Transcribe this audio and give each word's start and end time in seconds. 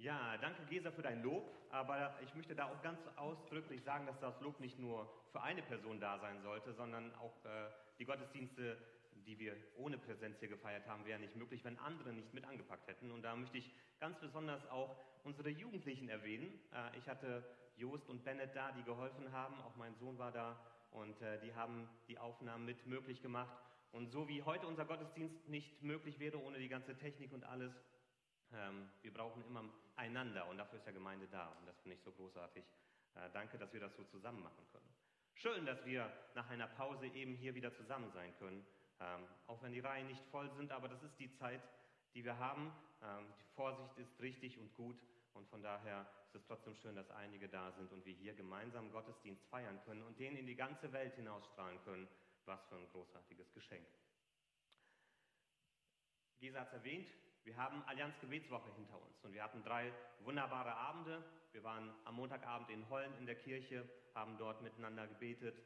Ja, 0.00 0.38
danke 0.38 0.62
Gesa 0.64 0.90
für 0.90 1.02
dein 1.02 1.22
Lob, 1.22 1.52
aber 1.68 2.18
ich 2.24 2.34
möchte 2.34 2.54
da 2.54 2.70
auch 2.70 2.80
ganz 2.80 2.98
ausdrücklich 3.16 3.82
sagen, 3.82 4.06
dass 4.06 4.18
das 4.18 4.40
Lob 4.40 4.58
nicht 4.58 4.78
nur 4.78 5.06
für 5.30 5.42
eine 5.42 5.60
Person 5.60 6.00
da 6.00 6.18
sein 6.18 6.40
sollte, 6.40 6.72
sondern 6.72 7.14
auch 7.16 7.44
äh, 7.44 7.68
die 7.98 8.06
Gottesdienste, 8.06 8.78
die 9.26 9.38
wir 9.38 9.54
ohne 9.76 9.98
Präsenz 9.98 10.38
hier 10.38 10.48
gefeiert 10.48 10.86
haben, 10.86 11.04
wären 11.04 11.20
nicht 11.20 11.36
möglich, 11.36 11.62
wenn 11.64 11.78
andere 11.80 12.14
nicht 12.14 12.32
mit 12.32 12.46
angepackt 12.46 12.88
hätten. 12.88 13.10
Und 13.10 13.20
da 13.20 13.36
möchte 13.36 13.58
ich 13.58 13.74
ganz 13.98 14.18
besonders 14.20 14.66
auch 14.70 14.96
unsere 15.22 15.50
Jugendlichen 15.50 16.08
erwähnen. 16.08 16.58
Äh, 16.72 16.96
ich 16.96 17.06
hatte 17.06 17.44
Jost 17.76 18.08
und 18.08 18.24
Bennett 18.24 18.56
da, 18.56 18.72
die 18.72 18.82
geholfen 18.84 19.30
haben, 19.32 19.60
auch 19.60 19.76
mein 19.76 19.94
Sohn 19.96 20.16
war 20.16 20.32
da 20.32 20.58
und 20.92 21.20
äh, 21.20 21.38
die 21.40 21.54
haben 21.54 21.86
die 22.08 22.16
Aufnahmen 22.16 22.64
mit 22.64 22.86
möglich 22.86 23.20
gemacht. 23.20 23.54
Und 23.92 24.08
so 24.08 24.28
wie 24.28 24.42
heute 24.44 24.66
unser 24.66 24.86
Gottesdienst 24.86 25.46
nicht 25.46 25.82
möglich 25.82 26.18
wäre 26.20 26.42
ohne 26.42 26.58
die 26.58 26.68
ganze 26.68 26.96
Technik 26.96 27.34
und 27.34 27.44
alles, 27.44 27.74
wir 29.02 29.12
brauchen 29.12 29.44
immer 29.44 29.64
einander 29.96 30.46
und 30.48 30.58
dafür 30.58 30.78
ist 30.78 30.86
ja 30.86 30.92
Gemeinde 30.92 31.28
da 31.28 31.48
und 31.60 31.66
das 31.66 31.78
finde 31.80 31.96
ich 31.96 32.02
so 32.02 32.12
großartig. 32.12 32.64
Äh, 33.14 33.30
danke, 33.32 33.58
dass 33.58 33.72
wir 33.72 33.80
das 33.80 33.94
so 33.96 34.04
zusammen 34.04 34.42
machen 34.42 34.66
können. 34.72 34.88
Schön, 35.34 35.66
dass 35.66 35.84
wir 35.84 36.10
nach 36.34 36.48
einer 36.50 36.66
Pause 36.66 37.06
eben 37.06 37.34
hier 37.34 37.54
wieder 37.54 37.74
zusammen 37.74 38.10
sein 38.12 38.36
können, 38.38 38.66
ähm, 39.00 39.26
auch 39.46 39.62
wenn 39.62 39.72
die 39.72 39.80
Reihen 39.80 40.06
nicht 40.06 40.22
voll 40.30 40.50
sind, 40.56 40.70
aber 40.72 40.88
das 40.88 41.02
ist 41.02 41.18
die 41.18 41.32
Zeit, 41.32 41.62
die 42.14 42.24
wir 42.24 42.38
haben. 42.38 42.72
Ähm, 43.02 43.26
die 43.38 43.54
Vorsicht 43.54 43.96
ist 43.98 44.20
richtig 44.20 44.58
und 44.58 44.74
gut 44.74 44.96
und 45.34 45.48
von 45.48 45.62
daher 45.62 46.06
ist 46.26 46.34
es 46.34 46.46
trotzdem 46.46 46.74
schön, 46.76 46.94
dass 46.94 47.10
einige 47.10 47.48
da 47.48 47.72
sind 47.72 47.92
und 47.92 48.04
wir 48.04 48.14
hier 48.14 48.34
gemeinsam 48.34 48.90
Gottesdienst 48.92 49.44
feiern 49.46 49.80
können 49.84 50.02
und 50.02 50.18
den 50.18 50.36
in 50.36 50.46
die 50.46 50.56
ganze 50.56 50.92
Welt 50.92 51.14
hinausstrahlen 51.14 51.82
können. 51.84 52.08
Was 52.46 52.64
für 52.66 52.76
ein 52.76 52.88
großartiges 52.90 53.52
Geschenk. 53.52 53.86
Gesa 56.38 56.60
hat 56.60 56.68
es 56.68 56.72
erwähnt, 56.72 57.08
wir 57.44 57.56
haben 57.56 57.82
Allianz 57.86 58.18
Gebetswoche 58.20 58.70
hinter 58.76 59.00
uns 59.00 59.24
und 59.24 59.32
wir 59.32 59.42
hatten 59.42 59.62
drei 59.62 59.92
wunderbare 60.24 60.74
Abende. 60.74 61.24
Wir 61.52 61.64
waren 61.64 61.90
am 62.04 62.16
Montagabend 62.16 62.70
in 62.70 62.88
Hollen 62.88 63.12
in 63.18 63.26
der 63.26 63.34
Kirche, 63.34 63.88
haben 64.14 64.36
dort 64.38 64.62
miteinander 64.62 65.06
gebetet, 65.06 65.56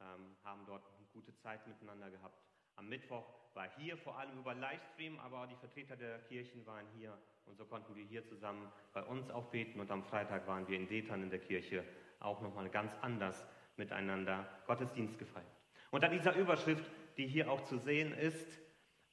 ähm, 0.00 0.36
haben 0.44 0.66
dort 0.66 0.84
eine 0.96 1.06
gute 1.12 1.34
Zeit 1.36 1.66
miteinander 1.66 2.10
gehabt. 2.10 2.38
Am 2.76 2.88
Mittwoch 2.88 3.24
war 3.54 3.68
hier 3.76 3.96
vor 3.98 4.18
allem 4.18 4.38
über 4.38 4.54
Livestream, 4.54 5.18
aber 5.20 5.46
die 5.46 5.56
Vertreter 5.56 5.96
der 5.96 6.20
Kirchen 6.20 6.64
waren 6.66 6.86
hier 6.96 7.18
und 7.46 7.56
so 7.56 7.64
konnten 7.64 7.94
wir 7.94 8.04
hier 8.04 8.24
zusammen 8.26 8.70
bei 8.92 9.02
uns 9.02 9.30
auch 9.30 9.50
beten 9.50 9.80
und 9.80 9.90
am 9.90 10.04
Freitag 10.04 10.46
waren 10.46 10.66
wir 10.68 10.76
in 10.76 10.88
Detern 10.88 11.22
in 11.22 11.30
der 11.30 11.40
Kirche 11.40 11.84
auch 12.20 12.40
nochmal 12.40 12.68
ganz 12.68 12.94
anders 13.02 13.44
miteinander 13.76 14.48
Gottesdienst 14.66 15.18
gefeiert. 15.18 15.46
Unter 15.90 16.08
dieser 16.08 16.34
Überschrift, 16.36 16.90
die 17.16 17.26
hier 17.26 17.50
auch 17.50 17.64
zu 17.64 17.78
sehen 17.78 18.12
ist, 18.12 18.60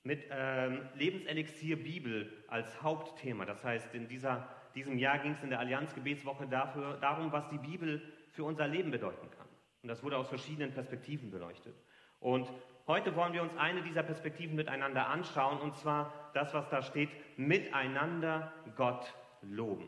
mit 0.03 0.23
ähm, 0.31 0.88
Lebenselixier 0.95 1.75
Bibel 1.81 2.31
als 2.47 2.81
Hauptthema. 2.81 3.45
Das 3.45 3.64
heißt, 3.64 3.94
in 3.94 4.08
dieser, 4.08 4.47
diesem 4.75 4.97
Jahr 4.97 5.19
ging 5.19 5.33
es 5.33 5.44
in 5.44 5.50
der 5.50 5.59
Allianz-Gebetswoche 5.59 6.47
dafür, 6.47 6.97
darum, 6.97 7.31
was 7.31 7.47
die 7.50 7.58
Bibel 7.58 8.02
für 8.31 8.44
unser 8.44 8.67
Leben 8.67 8.91
bedeuten 8.91 9.30
kann. 9.31 9.47
Und 9.81 9.89
das 9.89 10.03
wurde 10.03 10.17
aus 10.17 10.30
verschiedenen 10.30 10.73
Perspektiven 10.73 11.31
beleuchtet. 11.31 11.75
Und 12.19 12.52
heute 12.88 13.16
wollen 13.16 13.33
wir 13.33 13.41
uns 13.41 13.56
eine 13.58 13.81
dieser 13.81 14.03
Perspektiven 14.03 14.56
miteinander 14.56 15.08
anschauen, 15.08 15.59
und 15.59 15.75
zwar 15.75 16.31
das, 16.34 16.53
was 16.53 16.69
da 16.69 16.81
steht, 16.81 17.09
miteinander 17.38 18.53
Gott 18.75 19.13
loben. 19.41 19.88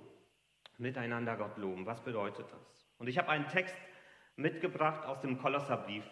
Miteinander 0.77 1.35
Gott 1.35 1.57
loben. 1.57 1.85
Was 1.85 2.01
bedeutet 2.01 2.45
das? 2.51 2.87
Und 2.97 3.07
ich 3.07 3.17
habe 3.17 3.29
einen 3.29 3.47
Text 3.47 3.75
mitgebracht 4.35 5.05
aus 5.05 5.19
dem 5.19 5.37
Kolosserbrief, 5.37 6.03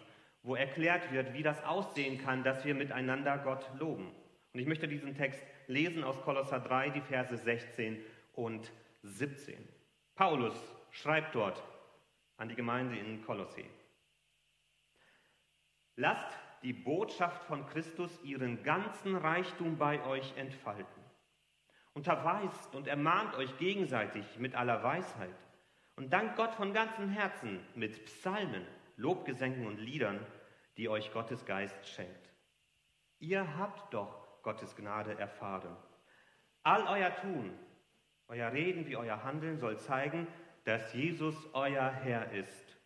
wo 0.42 0.54
erklärt 0.54 1.12
wird, 1.12 1.32
wie 1.34 1.42
das 1.42 1.62
aussehen 1.64 2.18
kann, 2.18 2.42
dass 2.42 2.64
wir 2.64 2.74
miteinander 2.74 3.38
Gott 3.38 3.70
loben. 3.78 4.10
Und 4.52 4.60
ich 4.60 4.66
möchte 4.66 4.88
diesen 4.88 5.14
Text 5.14 5.42
lesen 5.66 6.02
aus 6.02 6.20
Kolosser 6.22 6.60
3, 6.60 6.90
die 6.90 7.00
Verse 7.00 7.36
16 7.36 8.02
und 8.34 8.70
17. 9.02 9.56
Paulus 10.14 10.56
schreibt 10.90 11.34
dort 11.34 11.62
an 12.36 12.48
die 12.48 12.54
Gemeinde 12.54 12.98
in 12.98 13.24
Kolossee. 13.24 13.68
Lasst 15.96 16.38
die 16.62 16.72
Botschaft 16.72 17.44
von 17.44 17.66
Christus 17.66 18.10
ihren 18.22 18.62
ganzen 18.62 19.16
Reichtum 19.16 19.78
bei 19.78 20.02
euch 20.04 20.36
entfalten. 20.36 21.02
Unterweist 21.92 22.74
und 22.74 22.86
ermahnt 22.86 23.34
euch 23.34 23.56
gegenseitig 23.58 24.24
mit 24.38 24.54
aller 24.54 24.82
Weisheit 24.82 25.34
und 25.96 26.12
dankt 26.12 26.36
Gott 26.36 26.54
von 26.54 26.72
ganzem 26.72 27.08
Herzen 27.10 27.60
mit 27.74 28.04
Psalmen, 28.06 28.66
Lobgesängen 29.00 29.66
und 29.66 29.78
Liedern, 29.78 30.24
die 30.76 30.88
euch 30.88 31.12
Gottes 31.12 31.44
Geist 31.46 31.88
schenkt. 31.88 32.30
Ihr 33.18 33.56
habt 33.56 33.92
doch 33.94 34.42
Gottes 34.42 34.76
Gnade 34.76 35.18
erfahren. 35.18 35.76
All 36.62 36.86
euer 36.86 37.14
Tun, 37.16 37.58
euer 38.28 38.52
Reden 38.52 38.86
wie 38.86 38.96
euer 38.96 39.24
Handeln 39.24 39.58
soll 39.58 39.78
zeigen, 39.78 40.26
dass 40.64 40.92
Jesus 40.92 41.34
euer 41.54 41.90
Herr 41.90 42.32
ist. 42.32 42.76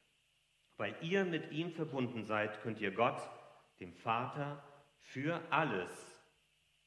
Weil 0.77 0.95
ihr 1.01 1.25
mit 1.25 1.51
ihm 1.51 1.73
verbunden 1.73 2.25
seid, 2.25 2.63
könnt 2.63 2.81
ihr 2.81 2.93
Gott, 2.93 3.21
dem 3.81 3.93
Vater, 3.93 4.63
für 4.99 5.41
alles 5.51 6.21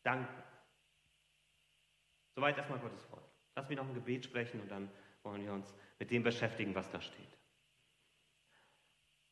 danken. 0.04 0.44
Soweit 2.36 2.58
erstmal 2.58 2.80
Gottes 2.80 3.10
Wort. 3.12 3.30
Lass 3.56 3.68
mich 3.68 3.78
noch 3.78 3.88
ein 3.88 3.94
Gebet 3.94 4.26
sprechen 4.26 4.62
und 4.62 4.70
dann 4.70 4.90
wollen 5.24 5.44
wir 5.44 5.54
uns 5.54 5.74
mit 6.00 6.12
dem 6.12 6.24
beschäftigen, 6.24 6.76
was 6.76 6.90
da 6.90 7.02
steht. 7.02 7.37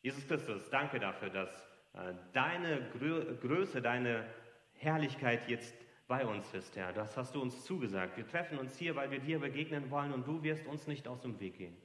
Jesus 0.05 0.27
Christus, 0.27 0.69
danke 0.69 0.99
dafür, 0.99 1.31
dass 1.31 1.49
äh, 1.93 2.13
deine 2.31 2.79
Größe, 3.41 3.81
deine 3.81 4.23
Herrlichkeit 4.73 5.49
jetzt 5.49 5.73
bei 6.07 6.23
uns 6.27 6.53
ist, 6.53 6.75
Herr. 6.75 6.93
Das 6.93 7.17
hast 7.17 7.33
du 7.33 7.41
uns 7.41 7.65
zugesagt. 7.65 8.15
Wir 8.15 8.27
treffen 8.27 8.59
uns 8.59 8.77
hier, 8.77 8.95
weil 8.95 9.09
wir 9.09 9.17
dir 9.17 9.39
begegnen 9.39 9.89
wollen 9.89 10.13
und 10.13 10.27
du 10.27 10.43
wirst 10.43 10.67
uns 10.67 10.85
nicht 10.85 11.07
aus 11.07 11.21
dem 11.21 11.39
Weg 11.39 11.57
gehen. 11.57 11.75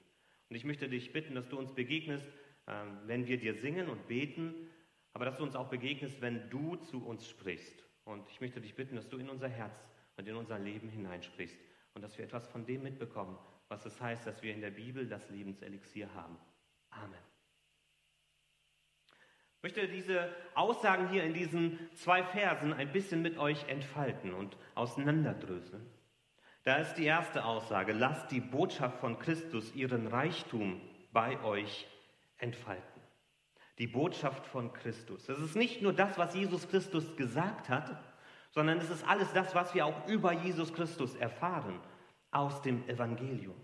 Und 0.51 0.57
ich 0.57 0.67
möchte 0.67 0.87
dich 0.87 1.15
bitten, 1.15 1.35
dass 1.35 1.49
du 1.49 1.59
uns 1.59 1.75
begegnest, 1.75 2.27
ähm, 2.67 2.99
wenn 3.07 3.27
wir 3.27 3.39
dir 3.39 3.55
singen 3.55 3.89
und 3.89 4.07
beten, 4.07 4.55
aber 5.15 5.25
dass 5.25 5.39
du 5.39 5.43
uns 5.43 5.57
auch 5.57 5.71
begegnest, 5.71 6.21
wenn 6.21 6.51
du 6.51 6.77
zu 6.77 7.03
uns 7.03 7.27
sprichst. 7.27 7.87
Und 8.05 8.29
ich 8.29 8.43
möchte 8.43 8.61
dich 8.61 8.75
bitten, 8.75 8.97
dass 8.97 9.09
du 9.09 9.17
in 9.17 9.31
unser 9.31 9.49
Herz 9.49 9.89
und 10.19 10.29
in 10.29 10.37
unser 10.37 10.59
Leben 10.59 10.91
hineinsprichst 10.91 11.59
und 11.95 12.03
dass 12.03 12.19
wir 12.19 12.27
etwas 12.27 12.47
von 12.49 12.67
dem 12.67 12.83
mitbekommen, 12.83 13.39
was 13.69 13.87
es 13.87 13.99
heißt, 13.99 14.27
dass 14.27 14.43
wir 14.43 14.53
in 14.53 14.61
der 14.61 14.73
Bibel 14.73 15.09
das 15.09 15.31
Lebenselixier 15.31 16.13
haben. 16.13 16.37
Amen. 16.91 17.30
Ich 19.61 19.63
möchte 19.63 19.89
diese 19.89 20.27
Aussagen 20.55 21.11
hier 21.11 21.23
in 21.23 21.35
diesen 21.35 21.79
zwei 21.95 22.25
Versen 22.25 22.73
ein 22.73 22.93
bisschen 22.93 23.21
mit 23.21 23.37
euch 23.37 23.69
entfalten 23.69 24.33
und 24.33 24.57
auseinanderdröseln. 24.75 25.87
Da 26.65 26.77
ist 26.77 26.95
die 26.95 27.05
erste 27.05 27.45
Aussage, 27.45 27.93
lasst 27.93 28.31
die 28.31 28.41
Botschaft 28.41 29.01
von 29.01 29.19
Christus 29.19 29.75
ihren 29.75 30.07
Reichtum 30.07 30.81
bei 31.13 31.39
euch 31.45 31.87
entfalten. 32.39 33.03
Die 33.77 33.87
Botschaft 33.87 34.47
von 34.47 34.73
Christus. 34.73 35.27
Das 35.27 35.39
ist 35.39 35.57
nicht 35.57 35.83
nur 35.83 35.93
das, 35.93 36.17
was 36.17 36.35
Jesus 36.35 36.67
Christus 36.67 37.15
gesagt 37.19 37.69
hat, 37.69 38.03
sondern 38.53 38.79
es 38.79 38.89
ist 38.89 39.07
alles 39.07 39.31
das, 39.35 39.55
was 39.55 39.75
wir 39.75 39.85
auch 39.85 40.09
über 40.09 40.33
Jesus 40.33 40.73
Christus 40.73 41.15
erfahren 41.17 41.79
aus 42.31 42.63
dem 42.63 42.89
Evangelium. 42.89 43.61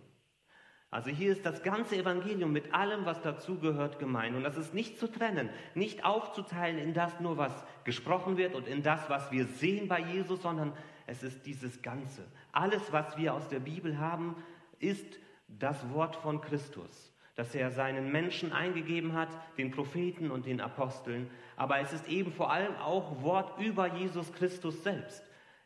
Also 0.91 1.10
hier 1.10 1.32
ist 1.32 1.44
das 1.44 1.62
ganze 1.62 1.97
Evangelium 1.97 2.52
mit 2.52 2.72
allem, 2.72 3.04
was 3.04 3.20
dazugehört, 3.20 3.98
gemeint. 3.98 4.36
Und 4.36 4.44
das 4.44 4.56
ist 4.56 4.72
nicht 4.72 4.98
zu 4.98 5.08
trennen, 5.08 5.50
nicht 5.74 6.04
aufzuteilen 6.04 6.78
in 6.78 6.94
das 6.94 7.19
nur, 7.20 7.36
was 7.36 7.52
gesprochen 7.84 8.36
wird 8.36 8.54
und 8.54 8.69
in 8.69 8.82
das, 8.82 9.10
was 9.10 9.30
wir 9.32 9.46
sehen 9.46 9.88
bei 9.88 10.00
Jesus, 10.00 10.42
sondern 10.42 10.72
es 11.06 11.22
ist 11.22 11.44
dieses 11.44 11.82
Ganze. 11.82 12.25
Alles, 12.52 12.92
was 12.92 13.16
wir 13.16 13.34
aus 13.34 13.48
der 13.48 13.60
Bibel 13.60 13.98
haben, 13.98 14.36
ist 14.78 15.19
das 15.48 15.91
Wort 15.92 16.16
von 16.16 16.41
Christus, 16.41 17.12
das 17.34 17.54
er 17.54 17.70
seinen 17.70 18.12
Menschen 18.12 18.52
eingegeben 18.52 19.12
hat, 19.12 19.28
den 19.58 19.72
Propheten 19.72 20.30
und 20.30 20.46
den 20.46 20.60
Aposteln. 20.60 21.30
Aber 21.56 21.80
es 21.80 21.92
ist 21.92 22.08
eben 22.08 22.32
vor 22.32 22.52
allem 22.52 22.75
auch 22.76 23.22
Wort 23.22 23.60
über 23.60 23.94
Jesus 23.94 24.32
Christus 24.32 24.82
selbst, 24.82 25.22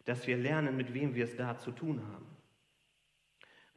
dass 0.07 0.27
wir 0.27 0.37
lernen, 0.37 0.77
mit 0.77 0.95
wem 0.95 1.15
wir 1.15 1.25
es 1.25 1.37
da 1.37 1.59
zu 1.59 1.73
tun 1.73 2.03
haben. 2.13 2.30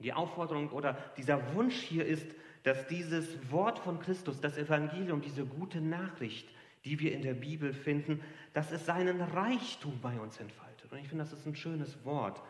Die 0.04 0.14
Aufforderung 0.14 0.70
oder 0.70 0.98
dieser 1.18 1.56
Wunsch 1.56 1.76
hier 1.76 2.06
ist, 2.06 2.28
dass 2.64 2.88
dieses 2.88 3.52
Wort 3.52 3.80
von 3.80 4.00
Christus, 4.00 4.40
das 4.40 4.58
Evangelium, 4.58 5.22
diese 5.22 5.46
gute 5.46 5.82
Nachricht, 5.82 6.48
die 6.86 7.00
wir 7.00 7.14
in 7.14 7.22
der 7.22 7.34
Bibel 7.34 7.74
finden, 7.74 8.22
dass 8.54 8.72
es 8.72 8.86
seinen 8.86 9.22
Reichtum 9.22 10.00
bei 10.02 10.20
uns 10.20 10.40
entfaltet. 10.40 10.92
Und 10.92 11.00
ich 11.00 11.08
finde, 11.08 11.24
das 11.24 11.34
ist 11.34 11.46
ein 11.46 11.56
schönes 11.56 12.04
Wort. 12.06 12.42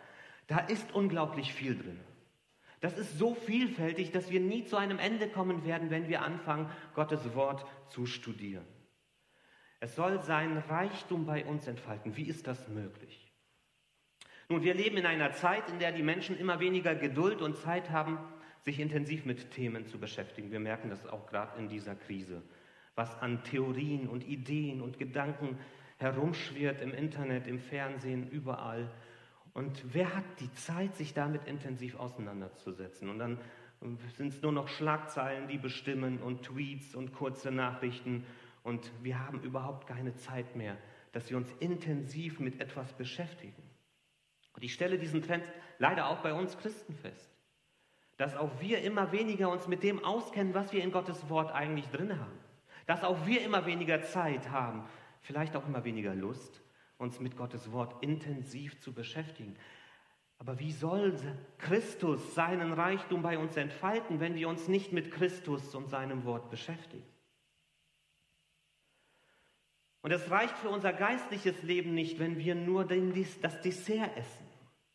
Da 0.48 0.60
ist 0.60 0.94
unglaublich 0.94 1.54
viel 1.54 1.78
drin. 1.78 2.00
Das 2.82 2.98
ist 2.98 3.18
so 3.18 3.34
vielfältig, 3.34 4.12
dass 4.12 4.30
wir 4.30 4.42
nie 4.42 4.66
zu 4.66 4.76
einem 4.76 5.00
Ende 5.00 5.30
kommen 5.30 5.64
werden, 5.64 5.90
wenn 5.90 6.10
wir 6.10 6.22
anfangen, 6.22 6.70
Gottes 6.96 7.34
Wort 7.34 7.66
zu 7.88 8.06
studieren. 8.06 8.66
Es 9.80 9.96
soll 9.96 10.22
seinen 10.22 10.58
Reichtum 10.58 11.26
bei 11.26 11.46
uns 11.46 11.68
entfalten. 11.68 12.18
Wie 12.18 12.28
ist 12.28 12.48
das 12.48 12.68
möglich? 12.68 13.23
Nun, 14.54 14.62
wir 14.62 14.76
leben 14.76 14.98
in 14.98 15.08
einer 15.08 15.32
Zeit, 15.32 15.68
in 15.72 15.80
der 15.80 15.92
die 15.92 16.04
Menschen 16.04 16.38
immer 16.38 16.60
weniger 16.60 16.94
Geduld 16.94 17.42
und 17.42 17.58
Zeit 17.58 17.90
haben, 17.90 18.20
sich 18.62 18.80
intensiv 18.80 19.26
mit 19.26 19.50
Themen 19.50 19.88
zu 19.88 19.98
beschäftigen. 19.98 20.52
Wir 20.52 20.60
merken 20.60 20.92
das 20.92 21.08
auch 21.08 21.26
gerade 21.26 21.58
in 21.58 21.70
dieser 21.70 21.96
Krise, 21.96 22.44
was 22.94 23.20
an 23.20 23.44
Theorien 23.46 24.08
und 24.08 24.24
Ideen 24.28 24.84
und 24.84 25.00
Gedanken 25.00 25.58
herumschwirrt 25.98 26.84
im 26.84 26.94
Internet, 26.94 27.48
im 27.48 27.58
Fernsehen, 27.58 28.30
überall. 28.30 28.92
Und 29.56 29.84
wer 29.92 30.16
hat 30.16 30.40
die 30.40 30.54
Zeit, 30.54 30.94
sich 30.98 31.16
damit 31.16 31.48
intensiv 31.48 31.96
auseinanderzusetzen? 31.96 33.10
Und 33.10 33.18
dann 33.18 33.40
sind 34.18 34.34
es 34.34 34.42
nur 34.44 34.52
noch 34.52 34.68
Schlagzeilen, 34.68 35.48
die 35.48 35.58
bestimmen 35.58 36.20
und 36.20 36.44
Tweets 36.44 36.94
und 36.94 37.12
kurze 37.12 37.50
Nachrichten. 37.50 38.24
Und 38.62 38.92
wir 39.02 39.18
haben 39.18 39.42
überhaupt 39.42 39.88
keine 39.88 40.14
Zeit 40.14 40.56
mehr, 40.56 40.78
dass 41.12 41.32
wir 41.32 41.38
uns 41.38 41.52
intensiv 41.60 42.40
mit 42.40 42.62
etwas 42.62 42.94
beschäftigen. 42.94 43.63
Und 44.64 44.68
ich 44.68 44.76
stelle 44.76 44.98
diesen 44.98 45.22
Trend 45.22 45.44
leider 45.78 46.08
auch 46.08 46.20
bei 46.20 46.34
uns 46.34 46.58
Christen 46.58 46.96
fest, 46.96 47.30
dass 48.16 48.34
auch 48.34 48.62
wir 48.62 48.82
immer 48.82 49.12
weniger 49.12 49.50
uns 49.50 49.68
mit 49.68 49.84
dem 49.84 50.02
auskennen, 50.06 50.54
was 50.54 50.72
wir 50.72 50.82
in 50.82 50.94
Gottes 50.94 51.30
Wort 51.30 51.52
eigentlich 51.52 51.90
drin 51.90 52.18
haben. 52.18 52.40
Dass 52.86 53.04
auch 53.04 53.26
wir 53.26 53.42
immer 53.42 53.66
weniger 53.66 54.04
Zeit 54.04 54.52
haben, 54.52 54.86
vielleicht 55.20 55.58
auch 55.58 55.68
immer 55.68 55.84
weniger 55.84 56.16
Lust, 56.16 56.62
uns 56.98 57.20
mit 57.20 57.36
Gottes 57.36 57.74
Wort 57.74 58.02
intensiv 58.02 58.80
zu 58.80 58.94
beschäftigen. 58.94 59.58
Aber 60.38 60.58
wie 60.60 60.72
soll 60.72 61.14
Christus 61.58 62.34
seinen 62.34 62.72
Reichtum 62.72 63.22
bei 63.22 63.38
uns 63.38 63.58
entfalten, 63.58 64.22
wenn 64.22 64.36
wir 64.36 64.48
uns 64.48 64.70
nicht 64.70 64.94
mit 64.94 65.12
Christus 65.12 65.76
und 65.76 65.90
seinem 65.90 66.24
Wort 66.24 66.50
beschäftigen? 66.50 67.04
Und 70.04 70.12
es 70.12 70.32
reicht 70.32 70.58
für 70.58 70.70
unser 70.70 70.94
geistliches 70.94 71.64
Leben 71.64 71.94
nicht, 71.94 72.18
wenn 72.18 72.38
wir 72.38 72.56
nur 72.56 72.86
das 72.86 73.60
Dessert 73.60 74.16
essen. 74.16 74.53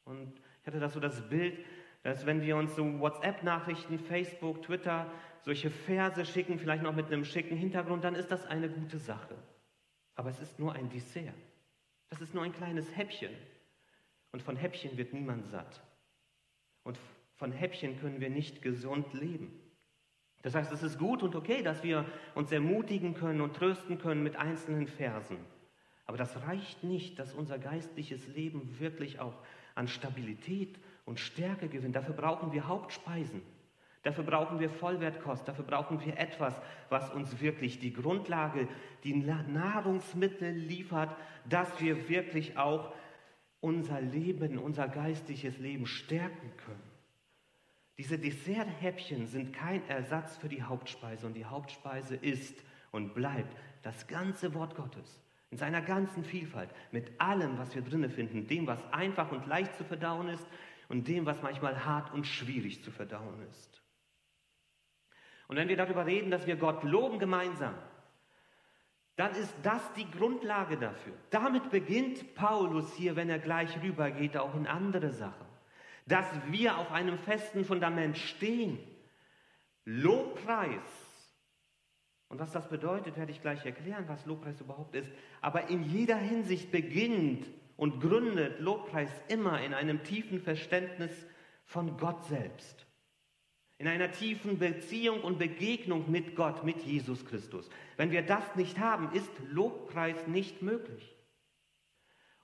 Und 0.08 0.40
ich 0.62 0.66
hatte 0.66 0.80
da 0.80 0.88
so 0.88 1.00
das 1.00 1.28
Bild, 1.28 1.58
dass 2.02 2.24
wenn 2.24 2.40
wir 2.40 2.56
uns 2.56 2.74
so 2.74 2.98
WhatsApp-Nachrichten, 2.98 3.98
Facebook, 3.98 4.62
Twitter, 4.62 5.10
solche 5.42 5.70
Verse 5.70 6.24
schicken, 6.24 6.58
vielleicht 6.58 6.82
noch 6.82 6.94
mit 6.94 7.06
einem 7.06 7.24
schicken 7.24 7.56
Hintergrund, 7.56 8.04
dann 8.04 8.14
ist 8.14 8.30
das 8.30 8.46
eine 8.46 8.70
gute 8.70 8.98
Sache. 8.98 9.36
Aber 10.14 10.30
es 10.30 10.40
ist 10.40 10.58
nur 10.58 10.72
ein 10.72 10.88
Dessert. 10.88 11.34
Das 12.08 12.22
ist 12.22 12.34
nur 12.34 12.42
ein 12.42 12.52
kleines 12.52 12.96
Häppchen. 12.96 13.30
Und 14.32 14.42
von 14.42 14.56
Häppchen 14.56 14.96
wird 14.96 15.12
niemand 15.12 15.46
satt. 15.46 15.82
Und 16.84 16.98
von 17.36 17.52
Häppchen 17.52 18.00
können 18.00 18.20
wir 18.20 18.30
nicht 18.30 18.62
gesund 18.62 19.12
leben. 19.12 19.60
Das 20.42 20.54
heißt, 20.54 20.72
es 20.72 20.82
ist 20.82 20.98
gut 20.98 21.22
und 21.22 21.34
okay, 21.34 21.62
dass 21.62 21.82
wir 21.82 22.06
uns 22.34 22.50
ermutigen 22.50 23.12
können 23.12 23.42
und 23.42 23.54
trösten 23.54 23.98
können 23.98 24.22
mit 24.22 24.36
einzelnen 24.36 24.86
Versen. 24.86 25.36
Aber 26.06 26.16
das 26.16 26.40
reicht 26.42 26.82
nicht, 26.84 27.18
dass 27.18 27.34
unser 27.34 27.58
geistliches 27.58 28.26
Leben 28.28 28.78
wirklich 28.80 29.20
auch 29.20 29.34
an 29.78 29.88
Stabilität 29.88 30.78
und 31.04 31.20
Stärke 31.20 31.68
gewinnt. 31.68 31.96
Dafür 31.96 32.14
brauchen 32.14 32.52
wir 32.52 32.66
Hauptspeisen. 32.66 33.42
Dafür 34.02 34.24
brauchen 34.24 34.60
wir 34.60 34.70
Vollwertkost, 34.70 35.46
dafür 35.46 35.64
brauchen 35.64 36.04
wir 36.04 36.16
etwas, 36.18 36.54
was 36.88 37.10
uns 37.10 37.40
wirklich 37.40 37.78
die 37.78 37.92
Grundlage, 37.92 38.68
die 39.04 39.14
Nahrungsmittel 39.14 40.50
liefert, 40.50 41.14
dass 41.48 41.80
wir 41.80 42.08
wirklich 42.08 42.56
auch 42.56 42.92
unser 43.60 44.00
Leben, 44.00 44.58
unser 44.58 44.88
geistliches 44.88 45.58
Leben 45.58 45.86
stärken 45.86 46.52
können. 46.64 46.90
Diese 47.98 48.18
Desserthäppchen 48.18 49.26
sind 49.26 49.52
kein 49.52 49.86
Ersatz 49.88 50.36
für 50.36 50.48
die 50.48 50.62
Hauptspeise 50.62 51.26
und 51.26 51.34
die 51.34 51.44
Hauptspeise 51.44 52.14
ist 52.14 52.54
und 52.92 53.14
bleibt 53.14 53.56
das 53.82 54.06
ganze 54.06 54.54
Wort 54.54 54.76
Gottes 54.76 55.20
in 55.50 55.58
seiner 55.58 55.80
ganzen 55.80 56.24
Vielfalt, 56.24 56.70
mit 56.92 57.20
allem, 57.20 57.58
was 57.58 57.74
wir 57.74 57.82
drinnen 57.82 58.10
finden, 58.10 58.46
dem, 58.46 58.66
was 58.66 58.80
einfach 58.92 59.32
und 59.32 59.46
leicht 59.46 59.74
zu 59.76 59.84
verdauen 59.84 60.28
ist 60.28 60.46
und 60.88 61.08
dem, 61.08 61.26
was 61.26 61.42
manchmal 61.42 61.84
hart 61.84 62.12
und 62.12 62.26
schwierig 62.26 62.82
zu 62.84 62.90
verdauen 62.90 63.42
ist. 63.50 63.82
Und 65.46 65.56
wenn 65.56 65.68
wir 65.68 65.76
darüber 65.76 66.04
reden, 66.04 66.30
dass 66.30 66.46
wir 66.46 66.56
Gott 66.56 66.84
loben 66.84 67.18
gemeinsam, 67.18 67.74
dann 69.16 69.32
ist 69.32 69.52
das 69.62 69.82
die 69.94 70.08
Grundlage 70.08 70.76
dafür. 70.76 71.14
Damit 71.30 71.70
beginnt 71.70 72.34
Paulus 72.34 72.94
hier, 72.94 73.16
wenn 73.16 73.28
er 73.28 73.40
gleich 73.40 73.82
rübergeht, 73.82 74.36
auch 74.36 74.54
in 74.54 74.66
andere 74.66 75.10
Sachen. 75.10 75.46
Dass 76.06 76.26
wir 76.46 76.78
auf 76.78 76.92
einem 76.92 77.18
festen 77.18 77.64
Fundament 77.64 78.16
stehen. 78.16 78.78
Lobpreis. 79.84 80.97
Und 82.28 82.38
was 82.38 82.52
das 82.52 82.68
bedeutet, 82.68 83.16
werde 83.16 83.32
ich 83.32 83.40
gleich 83.40 83.64
erklären, 83.64 84.04
was 84.06 84.26
Lobpreis 84.26 84.60
überhaupt 84.60 84.94
ist. 84.94 85.10
Aber 85.40 85.68
in 85.68 85.82
jeder 85.82 86.16
Hinsicht 86.16 86.70
beginnt 86.70 87.46
und 87.76 88.00
gründet 88.00 88.60
Lobpreis 88.60 89.10
immer 89.28 89.62
in 89.62 89.72
einem 89.72 90.02
tiefen 90.02 90.40
Verständnis 90.40 91.26
von 91.64 91.96
Gott 91.96 92.24
selbst 92.26 92.88
in 93.78 93.86
einer 93.86 94.10
tiefen 94.10 94.58
Beziehung 94.58 95.22
und 95.22 95.38
Begegnung 95.38 96.10
mit 96.10 96.34
Gott, 96.34 96.64
mit 96.64 96.80
Jesus 96.80 97.24
Christus. 97.24 97.70
Wenn 97.96 98.10
wir 98.10 98.22
das 98.22 98.56
nicht 98.56 98.78
haben, 98.78 99.12
ist 99.12 99.30
Lobpreis 99.50 100.26
nicht 100.26 100.62
möglich. 100.62 101.14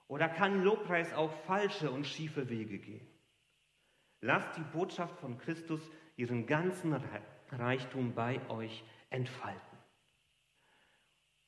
Oder 0.07 0.29
kann 0.29 0.63
Lobpreis 0.63 1.13
auch 1.13 1.33
falsche 1.45 1.91
und 1.91 2.07
schiefe 2.07 2.49
Wege 2.49 2.79
gehen? 2.79 3.07
Lasst 4.21 4.57
die 4.57 4.63
Botschaft 4.73 5.19
von 5.19 5.37
Christus 5.39 5.81
ihren 6.17 6.47
ganzen 6.47 6.97
Reichtum 7.51 8.15
bei 8.15 8.41
euch 8.49 8.85
entfalten. 9.11 9.74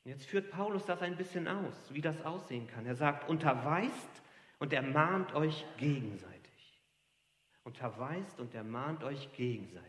Jetzt 0.06 0.26
führt 0.26 0.50
Paulus 0.50 0.86
das 0.86 1.02
ein 1.02 1.16
bisschen 1.16 1.46
aus, 1.46 1.74
wie 1.92 2.00
das 2.00 2.24
aussehen 2.24 2.66
kann. 2.66 2.86
Er 2.86 2.94
sagt, 2.94 3.28
unterweist 3.28 4.22
und 4.58 4.72
ermahnt 4.72 5.34
euch 5.34 5.66
gegenseitig 5.76 6.36
unterweist 7.66 8.38
und 8.38 8.54
ermahnt 8.54 9.02
euch 9.02 9.32
gegenseitig. 9.32 9.84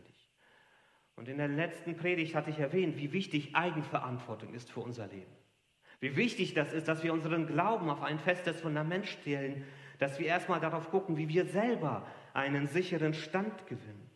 Und 1.14 1.28
in 1.28 1.38
der 1.38 1.48
letzten 1.48 1.96
Predigt 1.96 2.34
hatte 2.34 2.50
ich 2.50 2.58
erwähnt, 2.58 2.96
wie 2.98 3.12
wichtig 3.12 3.54
Eigenverantwortung 3.54 4.52
ist 4.52 4.70
für 4.70 4.80
unser 4.80 5.06
Leben. 5.06 5.32
Wie 6.00 6.16
wichtig 6.16 6.54
das 6.54 6.72
ist, 6.72 6.88
dass 6.88 7.02
wir 7.02 7.12
unseren 7.12 7.46
Glauben 7.46 7.88
auf 7.88 8.02
ein 8.02 8.18
festes 8.18 8.60
Fundament 8.60 9.06
stellen, 9.06 9.64
dass 9.98 10.18
wir 10.18 10.26
erstmal 10.26 10.60
darauf 10.60 10.90
gucken, 10.90 11.16
wie 11.16 11.28
wir 11.28 11.46
selber 11.46 12.06
einen 12.34 12.66
sicheren 12.66 13.14
Stand 13.14 13.66
gewinnen. 13.66 14.10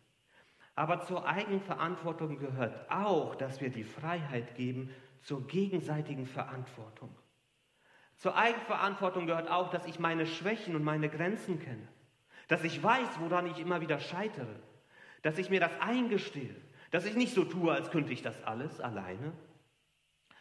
Aber 0.75 1.01
zur 1.01 1.27
Eigenverantwortung 1.27 2.39
gehört 2.39 2.89
auch, 2.89 3.35
dass 3.35 3.61
wir 3.61 3.69
die 3.69 3.83
Freiheit 3.83 4.55
geben 4.55 4.93
zur 5.23 5.47
gegenseitigen 5.47 6.25
Verantwortung. 6.25 7.09
Zur 8.17 8.37
Eigenverantwortung 8.37 9.25
gehört 9.25 9.49
auch, 9.49 9.69
dass 9.69 9.85
ich 9.85 9.99
meine 9.99 10.25
Schwächen 10.25 10.75
und 10.75 10.83
meine 10.83 11.09
Grenzen 11.09 11.59
kenne. 11.59 11.87
Dass 12.47 12.63
ich 12.63 12.81
weiß, 12.81 13.19
woran 13.19 13.47
ich 13.47 13.59
immer 13.59 13.81
wieder 13.81 13.99
scheitere. 13.99 14.55
Dass 15.21 15.37
ich 15.37 15.49
mir 15.49 15.59
das 15.59 15.71
eingestehe. 15.79 16.55
Dass 16.91 17.05
ich 17.05 17.15
nicht 17.15 17.33
so 17.33 17.43
tue, 17.43 17.71
als 17.71 17.89
könnte 17.89 18.13
ich 18.13 18.21
das 18.21 18.41
alles 18.43 18.79
alleine. 18.79 19.33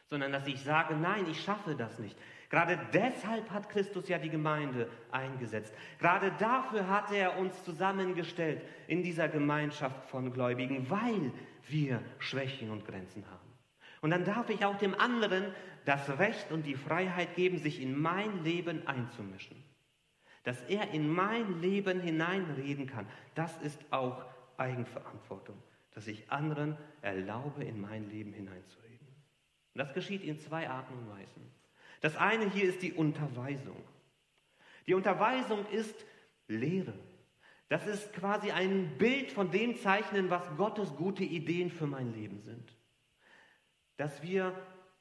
Sondern 0.06 0.32
dass 0.32 0.46
ich 0.46 0.60
sage, 0.62 0.94
nein, 0.94 1.26
ich 1.30 1.42
schaffe 1.42 1.74
das 1.74 1.98
nicht. 1.98 2.18
Gerade 2.50 2.78
deshalb 2.92 3.50
hat 3.50 3.70
Christus 3.70 4.08
ja 4.08 4.18
die 4.18 4.28
Gemeinde 4.28 4.90
eingesetzt. 5.10 5.74
Gerade 5.98 6.32
dafür 6.38 6.86
hat 6.86 7.10
er 7.10 7.38
uns 7.38 7.64
zusammengestellt 7.64 8.62
in 8.88 9.02
dieser 9.02 9.28
Gemeinschaft 9.28 10.10
von 10.10 10.32
Gläubigen, 10.32 10.90
weil 10.90 11.32
wir 11.66 12.02
Schwächen 12.18 12.70
und 12.70 12.84
Grenzen 12.84 13.24
haben. 13.30 13.41
Und 14.02 14.10
dann 14.10 14.26
darf 14.26 14.50
ich 14.50 14.66
auch 14.66 14.76
dem 14.76 14.94
anderen 14.94 15.46
das 15.86 16.18
Recht 16.18 16.52
und 16.52 16.66
die 16.66 16.74
Freiheit 16.74 17.34
geben, 17.34 17.56
sich 17.56 17.80
in 17.80 17.98
mein 17.98 18.44
Leben 18.44 18.86
einzumischen 18.86 19.56
dass 20.44 20.60
er 20.62 20.90
in 20.90 21.08
mein 21.08 21.60
Leben 21.60 22.00
hineinreden 22.00 22.86
kann, 22.86 23.06
das 23.34 23.56
ist 23.62 23.80
auch 23.90 24.24
Eigenverantwortung, 24.56 25.56
dass 25.92 26.06
ich 26.06 26.30
anderen 26.30 26.76
erlaube, 27.00 27.64
in 27.64 27.80
mein 27.80 28.08
Leben 28.10 28.32
hineinzureden. 28.32 29.06
Und 29.74 29.78
das 29.78 29.94
geschieht 29.94 30.22
in 30.22 30.38
zwei 30.38 30.68
Arten 30.68 30.94
und 30.94 31.10
Weisen. 31.10 31.50
Das 32.00 32.16
eine 32.16 32.50
hier 32.50 32.64
ist 32.64 32.82
die 32.82 32.92
Unterweisung. 32.92 33.76
Die 34.86 34.94
Unterweisung 34.94 35.64
ist 35.70 36.04
Lehre. 36.48 36.94
Das 37.68 37.86
ist 37.86 38.12
quasi 38.12 38.50
ein 38.50 38.98
Bild 38.98 39.32
von 39.32 39.50
dem 39.50 39.76
Zeichnen, 39.76 40.28
was 40.28 40.44
Gottes 40.56 40.94
gute 40.96 41.24
Ideen 41.24 41.70
für 41.70 41.86
mein 41.86 42.12
Leben 42.12 42.40
sind. 42.40 42.76
Dass 43.96 44.22
wir 44.22 44.54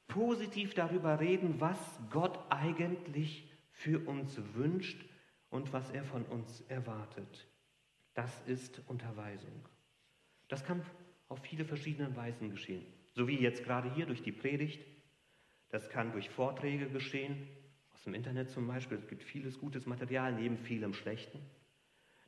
positiv 0.07 0.73
darüber 0.73 1.19
reden, 1.19 1.59
was 1.59 1.77
Gott 2.09 2.39
eigentlich 2.49 3.49
für 3.71 3.99
uns 4.07 4.39
wünscht 4.53 5.03
und 5.49 5.73
was 5.73 5.89
er 5.91 6.03
von 6.03 6.25
uns 6.25 6.61
erwartet. 6.67 7.47
Das 8.13 8.41
ist 8.45 8.81
Unterweisung. 8.87 9.67
Das 10.49 10.65
kann 10.65 10.85
auf 11.29 11.39
viele 11.39 11.63
verschiedene 11.63 12.15
Weisen 12.15 12.49
geschehen. 12.49 12.85
So 13.13 13.27
wie 13.27 13.39
jetzt 13.39 13.63
gerade 13.63 13.93
hier 13.93 14.05
durch 14.05 14.21
die 14.21 14.31
Predigt. 14.31 14.85
Das 15.69 15.89
kann 15.89 16.11
durch 16.11 16.29
Vorträge 16.29 16.89
geschehen, 16.89 17.47
aus 17.93 18.03
dem 18.03 18.13
Internet 18.13 18.49
zum 18.49 18.67
Beispiel. 18.67 18.97
Es 18.97 19.07
gibt 19.07 19.23
vieles 19.23 19.57
gutes 19.59 19.85
Material 19.85 20.33
neben 20.33 20.57
vielem 20.57 20.93
Schlechten. 20.93 21.39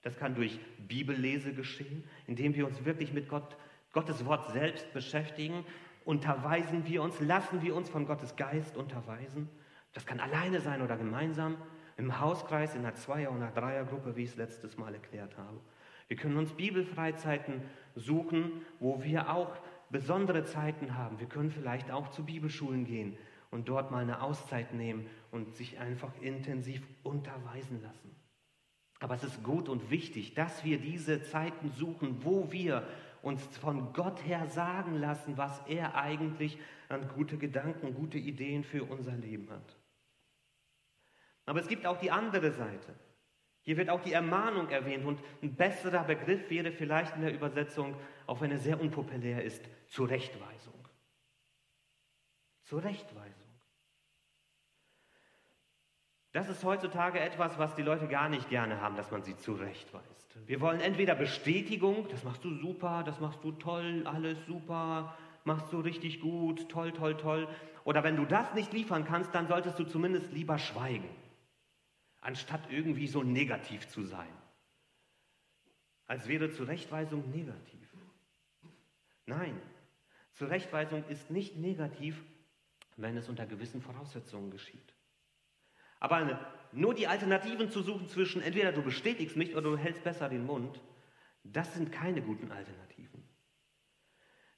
Das 0.02 0.18
kann 0.18 0.36
durch 0.36 0.60
Bibellese 0.88 1.54
geschehen, 1.54 2.04
indem 2.28 2.56
wir 2.56 2.66
uns 2.66 2.84
wirklich 2.86 3.14
mit 3.14 3.28
Gott, 3.28 3.58
Gottes 3.92 4.26
Wort 4.26 4.52
selbst 4.52 4.92
beschäftigen. 4.94 5.66
Unterweisen 6.06 6.86
wir 6.86 7.02
uns, 7.02 7.20
lassen 7.20 7.62
wir 7.62 7.76
uns 7.76 7.90
von 7.90 8.06
Gottes 8.06 8.36
Geist 8.36 8.78
unterweisen. 8.78 9.50
Das 9.94 10.06
kann 10.06 10.20
alleine 10.20 10.60
sein 10.60 10.82
oder 10.82 10.98
gemeinsam 10.98 11.58
im 11.98 12.20
Hauskreis, 12.20 12.76
in 12.76 12.82
einer 12.82 12.96
Zweier- 12.96 13.32
oder 13.32 13.52
Dreiergruppe, 13.52 14.16
wie 14.16 14.24
ich 14.24 14.32
es 14.32 14.36
letztes 14.36 14.78
Mal 14.78 14.94
erklärt 14.94 15.38
habe. 15.38 15.60
Wir 16.08 16.18
können 16.18 16.38
uns 16.38 16.54
Bibelfreizeiten 16.54 17.62
suchen, 17.96 18.66
wo 18.80 19.04
wir 19.04 19.34
auch 19.34 19.56
besondere 19.90 20.44
Zeiten 20.44 20.98
haben. 20.98 21.20
Wir 21.20 21.28
können 21.28 21.52
vielleicht 21.52 21.92
auch 21.92 22.10
zu 22.10 22.26
Bibelschulen 22.26 22.86
gehen 22.86 23.16
und 23.52 23.70
dort 23.70 23.92
mal 23.92 24.02
eine 24.02 24.22
Auszeit 24.22 24.74
nehmen 24.74 25.06
und 25.32 25.56
sich 25.56 25.80
einfach 25.80 26.12
intensiv 26.22 26.82
unterweisen 27.04 27.82
lassen. 27.82 28.16
Aber 29.00 29.16
es 29.16 29.24
ist 29.24 29.44
gut 29.44 29.70
und 29.70 29.92
wichtig, 29.92 30.34
dass 30.34 30.64
wir 30.64 30.80
diese 30.80 31.22
Zeiten 31.24 31.72
suchen, 31.72 32.24
wo 32.24 32.52
wir 32.52 32.88
uns 33.24 33.42
von 33.58 33.94
Gott 33.94 34.24
her 34.26 34.46
sagen 34.48 34.96
lassen, 34.96 35.38
was 35.38 35.66
er 35.66 35.96
eigentlich 35.96 36.60
an 36.90 37.08
gute 37.08 37.38
Gedanken, 37.38 37.96
gute 37.96 38.18
Ideen 38.18 38.64
für 38.64 38.84
unser 38.84 39.14
Leben 39.14 39.50
hat. 39.50 39.78
Aber 41.46 41.62
es 41.62 41.68
gibt 41.68 41.86
auch 41.86 41.98
die 41.98 42.12
andere 42.12 42.52
Seite. 42.52 42.94
Hier 43.62 43.78
wird 43.78 43.90
auch 43.90 44.02
die 44.02 44.12
Ermahnung 44.12 44.70
erwähnt 44.70 45.06
und 45.06 45.22
ein 45.42 45.56
besserer 45.56 46.04
Begriff 46.04 46.50
wäre 46.50 46.74
vielleicht 46.74 47.16
in 47.16 47.22
der 47.22 47.34
Übersetzung, 47.34 47.96
auch 48.28 48.42
wenn 48.42 48.52
er 48.52 48.58
sehr 48.58 48.80
unpopulär 48.80 49.42
ist, 49.42 49.64
Zurechtweisung. 49.88 50.86
Zurechtweisung. 52.64 53.43
Das 56.34 56.50
ist 56.50 56.64
heutzutage 56.64 57.20
etwas, 57.20 57.58
was 57.58 57.76
die 57.76 57.84
Leute 57.84 58.08
gar 58.08 58.28
nicht 58.28 58.50
gerne 58.50 58.82
haben, 58.82 58.96
dass 58.96 59.12
man 59.12 59.24
sie 59.24 59.38
zurechtweist. 59.38 60.38
Wir 60.46 60.60
wollen 60.60 60.82
entweder 60.82 61.16
Bestätigung, 61.16 62.08
das 62.10 62.24
machst 62.24 62.44
du 62.44 62.54
super, 62.56 63.04
das 63.06 63.20
machst 63.20 63.44
du 63.44 63.52
toll, 63.54 64.02
alles 64.06 64.38
super, 64.46 65.16
machst 65.46 65.72
du 65.72 65.80
richtig 65.80 66.20
gut, 66.20 66.68
toll, 66.70 66.92
toll, 66.92 67.16
toll. 67.16 67.48
Oder 67.86 68.04
wenn 68.04 68.16
du 68.16 68.26
das 68.26 68.54
nicht 68.54 68.74
liefern 68.74 69.06
kannst, 69.06 69.34
dann 69.34 69.48
solltest 69.48 69.80
du 69.80 69.86
zumindest 69.86 70.34
lieber 70.34 70.58
schweigen 70.58 71.08
anstatt 72.24 72.72
irgendwie 72.72 73.08
so 73.08 73.22
negativ 73.22 73.88
zu 73.90 74.04
sein. 74.04 74.32
Als 76.08 76.28
wäre 76.28 76.52
Zurechtweisung 76.52 77.30
negativ. 77.32 77.94
Nein, 79.26 79.60
Zurechtweisung 80.34 81.04
ist 81.10 81.30
nicht 81.30 81.58
negativ, 81.58 82.22
wenn 82.98 83.18
es 83.18 83.30
unter 83.30 83.46
gewissen 83.46 83.82
Voraussetzungen 83.82 84.52
geschieht. 84.52 84.93
Aber 86.04 86.38
nur 86.74 86.94
die 86.94 87.08
Alternativen 87.08 87.72
zu 87.72 87.82
suchen 87.82 88.10
zwischen 88.10 88.42
entweder 88.42 88.74
du 88.74 88.82
bestätigst 88.82 89.38
mich 89.38 89.56
oder 89.56 89.72
du 89.72 89.78
hältst 89.78 90.04
besser 90.04 90.28
den 90.28 90.46
Mund, 90.46 90.82
das 91.46 91.74
sind 91.76 91.94
keine 91.94 92.22
guten 92.22 92.52
Alternativen. 92.52 93.24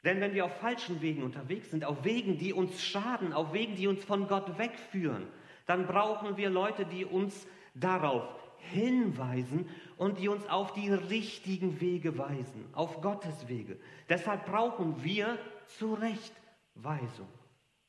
Denn 0.04 0.22
wenn 0.22 0.34
wir 0.34 0.46
auf 0.46 0.58
falschen 0.60 1.04
Wegen 1.04 1.22
unterwegs 1.22 1.70
sind, 1.70 1.86
auf 1.86 2.04
Wegen, 2.04 2.40
die 2.40 2.52
uns 2.52 2.84
schaden, 2.84 3.32
auf 3.32 3.54
Wegen, 3.54 3.76
die 3.76 3.86
uns 3.86 4.04
von 4.04 4.28
Gott 4.28 4.58
wegführen, 4.58 5.28
dann 5.68 5.86
brauchen 5.86 6.36
wir 6.36 6.50
Leute, 6.50 6.84
die 6.84 7.06
uns 7.06 7.46
darauf 7.76 8.28
hinweisen 8.58 9.70
und 9.98 10.18
die 10.18 10.30
uns 10.30 10.50
auf 10.50 10.74
die 10.74 10.90
richtigen 10.90 11.80
Wege 11.80 12.18
weisen, 12.18 12.66
auf 12.74 13.02
Gottes 13.02 13.48
Wege. 13.48 13.80
Deshalb 14.10 14.48
brauchen 14.48 15.04
wir 15.04 15.38
Zurechtweisung. 15.78 17.30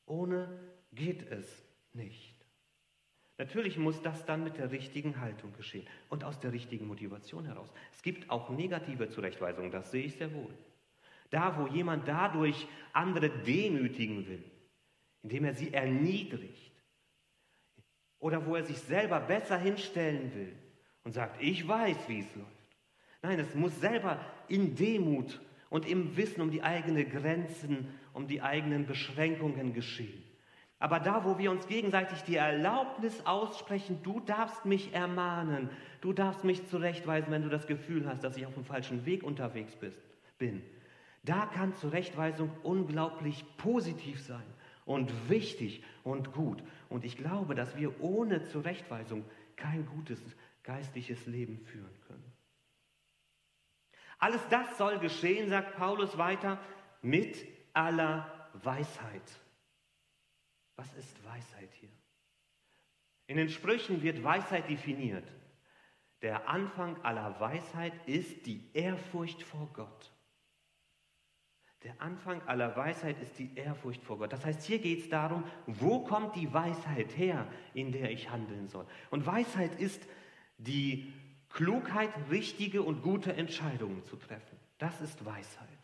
Ohne 0.04 0.60
geht 0.92 1.30
es 1.30 1.64
nicht. 1.94 2.36
Natürlich 3.38 3.76
muss 3.76 4.00
das 4.00 4.25
dann 4.25 4.45
mit 4.45 4.57
der 4.57 4.71
richtigen 4.71 5.21
Haltung 5.21 5.52
geschehen 5.52 5.87
und 6.09 6.25
aus 6.25 6.40
der 6.40 6.52
richtigen 6.52 6.87
Motivation 6.87 7.45
heraus. 7.45 7.71
Es 7.93 8.02
gibt 8.02 8.31
auch 8.31 8.49
negative 8.50 9.11
Zurechtweisungen, 9.11 9.71
das 9.71 9.90
sehe 9.90 10.05
ich 10.05 10.16
sehr 10.16 10.33
wohl. 10.33 10.55
Da, 11.31 11.59
wo 11.59 11.66
jemand 11.66 12.09
dadurch 12.09 12.66
andere 12.93 13.28
demütigen 13.28 14.26
will, 14.26 14.45
indem 15.23 15.45
er 15.45 15.55
sie 15.55 15.75
erniedrigt, 15.75 16.73
oder 18.19 18.45
wo 18.47 18.57
er 18.57 18.64
sich 18.64 18.78
selber 18.78 19.21
besser 19.21 19.59
hinstellen 19.59 20.35
will 20.35 20.52
und 21.05 21.12
sagt, 21.12 21.40
ich 21.40 21.66
weiß, 21.66 22.09
wie 22.09 22.21
es 22.21 22.35
läuft. 22.35 22.50
Nein, 23.23 23.38
es 23.38 23.55
muss 23.55 23.78
selber 23.81 24.21
in 24.49 24.75
Demut 24.75 25.40
und 25.69 25.87
im 25.87 26.16
Wissen 26.16 26.40
um 26.40 26.50
die 26.50 26.62
eigenen 26.62 27.09
Grenzen, 27.09 27.88
um 28.12 28.26
die 28.26 28.43
eigenen 28.43 28.87
Beschränkungen 28.87 29.75
geschehen. 29.75 30.23
Aber 30.78 31.00
da, 31.00 31.25
wo 31.25 31.38
wir 31.38 31.50
uns 31.50 31.66
gegenseitig 31.66 32.23
die 32.25 32.37
Erlaubnis 32.37 33.25
aussprechen, 33.25 34.02
du 34.02 34.21
darfst 34.21 34.66
mich 34.66 34.92
ermahnen, 34.92 35.71
du 36.02 36.12
darfst 36.12 36.45
mich 36.45 36.66
zurechtweisen, 36.66 37.33
wenn 37.33 37.42
du 37.42 37.49
das 37.49 37.66
Gefühl 37.66 38.06
hast, 38.06 38.23
dass 38.23 38.37
ich 38.37 38.47
auf 38.47 38.54
dem 38.54 38.64
falschen 38.64 39.06
Weg 39.06 39.23
unterwegs 39.23 39.75
bist, 39.75 39.99
bin, 40.38 40.62
da 41.23 41.47
kann 41.47 41.75
Zurechtweisung 41.75 42.50
unglaublich 42.62 43.45
positiv 43.56 44.21
sein 44.21 44.45
und 44.85 45.30
wichtig 45.30 45.83
und 46.04 46.33
gut. 46.33 46.62
Und 46.88 47.04
ich 47.04 47.16
glaube, 47.16 47.54
dass 47.54 47.76
wir 47.76 48.00
ohne 48.00 48.45
Zurechtweisung 48.45 49.25
kein 49.56 49.87
gutes 49.87 50.21
geistliches 50.62 51.26
Leben 51.26 51.59
führen 51.59 52.00
können. 52.06 52.33
Alles 54.18 54.47
das 54.50 54.78
soll 54.78 54.99
geschehen, 54.99 55.49
sagt 55.49 55.76
Paulus 55.76 56.16
weiter, 56.18 56.59
mit 57.02 57.47
aller 57.73 58.49
Weisheit. 58.62 59.23
Was 60.76 60.92
ist 60.95 61.25
Weisheit 61.25 61.73
hier? 61.80 61.90
In 63.26 63.37
den 63.37 63.49
Sprüchen 63.49 64.02
wird 64.02 64.23
Weisheit 64.23 64.68
definiert. 64.68 65.26
Der 66.23 66.49
Anfang 66.49 67.02
aller 67.02 67.38
Weisheit 67.40 67.92
ist 68.06 68.47
die 68.47 68.71
Ehrfurcht 68.73 69.42
vor 69.42 69.68
Gott. 69.73 70.12
Der 71.83 72.00
Anfang 72.00 72.40
aller 72.42 72.75
Weisheit 72.76 73.21
ist 73.21 73.38
die 73.38 73.54
Ehrfurcht 73.54 74.02
vor 74.02 74.18
Gott. 74.18 74.33
Das 74.33 74.45
heißt, 74.45 74.62
hier 74.62 74.78
geht 74.78 75.00
es 75.00 75.09
darum, 75.09 75.45
wo 75.66 76.04
kommt 76.04 76.35
die 76.35 76.52
Weisheit 76.52 77.16
her, 77.16 77.47
in 77.75 77.92
der 77.92 78.11
ich 78.11 78.30
handeln 78.30 78.68
soll. 78.68 78.87
Und 79.11 79.26
Weisheit 79.26 79.78
ist 79.78 80.02
die 80.59 81.12
Klugheit, 81.50 82.11
richtige 82.30 82.83
und 82.83 83.02
gute 83.02 83.35
Entscheidungen 83.35 84.02
zu 84.04 84.16
treffen. 84.16 84.59
Das 84.78 85.00
ist 85.00 85.25
Weisheit. 85.25 85.75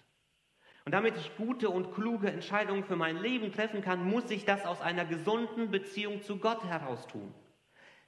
Und 0.84 0.92
damit 0.92 1.16
ich 1.16 1.36
gute 1.36 1.70
und 1.70 1.94
kluge 1.94 2.30
Entscheidungen 2.30 2.84
für 2.84 2.96
mein 2.96 3.16
Leben 3.16 3.52
treffen 3.52 3.82
kann, 3.82 4.08
muss 4.08 4.30
ich 4.30 4.44
das 4.44 4.64
aus 4.64 4.80
einer 4.80 5.04
gesunden 5.04 5.70
Beziehung 5.70 6.22
zu 6.22 6.38
Gott 6.38 6.64
heraus 6.64 7.06
tun, 7.06 7.32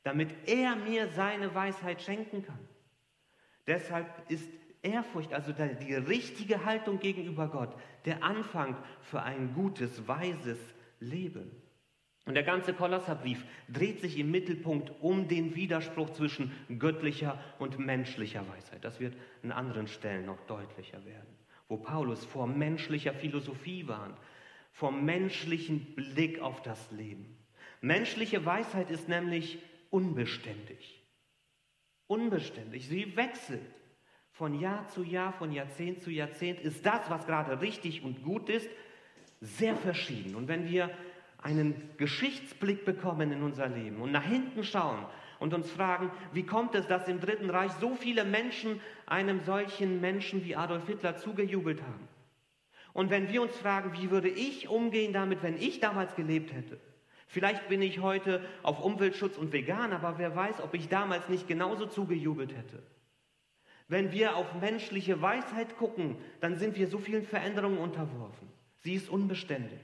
damit 0.02 0.30
er 0.46 0.74
mir 0.76 1.08
seine 1.08 1.54
Weisheit 1.54 2.02
schenken 2.02 2.44
kann. 2.44 2.68
Deshalb 3.66 4.08
ist 4.28 4.48
Ehrfurcht, 4.82 5.32
also 5.32 5.52
die 5.52 5.94
richtige 5.94 6.64
Haltung 6.64 6.98
gegenüber 6.98 7.48
Gott, 7.48 7.74
der 8.04 8.22
Anfang 8.22 8.76
für 9.00 9.22
ein 9.22 9.54
gutes, 9.54 10.06
weises 10.06 10.58
Leben. 11.00 11.50
Und 12.26 12.34
der 12.34 12.42
ganze 12.42 12.72
Kolosserbrief 12.72 13.44
dreht 13.68 14.00
sich 14.00 14.18
im 14.18 14.30
Mittelpunkt 14.30 14.92
um 15.00 15.28
den 15.28 15.54
Widerspruch 15.54 16.10
zwischen 16.10 16.52
göttlicher 16.78 17.38
und 17.58 17.78
menschlicher 17.78 18.46
Weisheit. 18.48 18.82
Das 18.82 18.98
wird 18.98 19.14
an 19.42 19.52
anderen 19.52 19.88
Stellen 19.88 20.26
noch 20.26 20.40
deutlicher 20.46 21.04
werden, 21.04 21.33
wo 21.68 21.76
Paulus 21.76 22.24
vor 22.24 22.46
menschlicher 22.46 23.14
Philosophie 23.14 23.86
warnt, 23.88 24.18
vom 24.72 25.04
menschlichen 25.04 25.94
Blick 25.94 26.40
auf 26.40 26.62
das 26.62 26.90
Leben. 26.90 27.38
Menschliche 27.80 28.44
Weisheit 28.44 28.90
ist 28.90 29.08
nämlich 29.08 29.58
unbeständig. 29.90 31.02
Unbeständig, 32.06 32.88
sie 32.88 33.16
wechselt 33.16 33.62
von 34.32 34.58
Jahr 34.58 34.88
zu 34.88 35.04
Jahr, 35.04 35.32
von 35.32 35.52
Jahrzehnt 35.52 36.02
zu 36.02 36.10
Jahrzehnt 36.10 36.60
ist 36.60 36.84
das, 36.84 37.08
was 37.08 37.24
gerade 37.26 37.60
richtig 37.60 38.02
und 38.02 38.24
gut 38.24 38.48
ist, 38.48 38.68
sehr 39.40 39.76
verschieden. 39.76 40.34
Und 40.34 40.48
wenn 40.48 40.68
wir 40.68 40.90
einen 41.38 41.90
Geschichtsblick 41.98 42.84
bekommen 42.84 43.30
in 43.30 43.42
unser 43.42 43.68
Leben 43.68 44.00
und 44.00 44.10
nach 44.10 44.24
hinten 44.24 44.64
schauen 44.64 45.06
und 45.38 45.54
uns 45.54 45.70
fragen, 45.70 46.10
wie 46.32 46.44
kommt 46.44 46.74
es, 46.74 46.86
dass 46.86 47.08
im 47.08 47.20
Dritten 47.20 47.50
Reich 47.50 47.72
so 47.80 47.94
viele 47.94 48.24
Menschen 48.24 48.80
einem 49.06 49.40
solchen 49.44 50.00
Menschen 50.00 50.44
wie 50.44 50.56
Adolf 50.56 50.86
Hitler 50.86 51.16
zugejubelt 51.16 51.82
haben? 51.82 52.08
Und 52.92 53.10
wenn 53.10 53.28
wir 53.28 53.42
uns 53.42 53.56
fragen, 53.56 53.92
wie 54.00 54.10
würde 54.10 54.28
ich 54.28 54.68
umgehen 54.68 55.12
damit, 55.12 55.42
wenn 55.42 55.56
ich 55.56 55.80
damals 55.80 56.14
gelebt 56.14 56.52
hätte? 56.52 56.78
Vielleicht 57.26 57.68
bin 57.68 57.82
ich 57.82 58.00
heute 58.00 58.40
auf 58.62 58.80
Umweltschutz 58.80 59.36
und 59.36 59.52
vegan, 59.52 59.92
aber 59.92 60.18
wer 60.18 60.36
weiß, 60.36 60.60
ob 60.60 60.74
ich 60.74 60.88
damals 60.88 61.28
nicht 61.28 61.48
genauso 61.48 61.86
zugejubelt 61.86 62.54
hätte. 62.56 62.82
Wenn 63.88 64.12
wir 64.12 64.36
auf 64.36 64.54
menschliche 64.60 65.20
Weisheit 65.20 65.76
gucken, 65.76 66.16
dann 66.40 66.56
sind 66.56 66.76
wir 66.76 66.86
so 66.86 66.98
vielen 66.98 67.24
Veränderungen 67.24 67.78
unterworfen. 67.78 68.48
Sie 68.78 68.94
ist 68.94 69.08
unbeständig. 69.08 69.80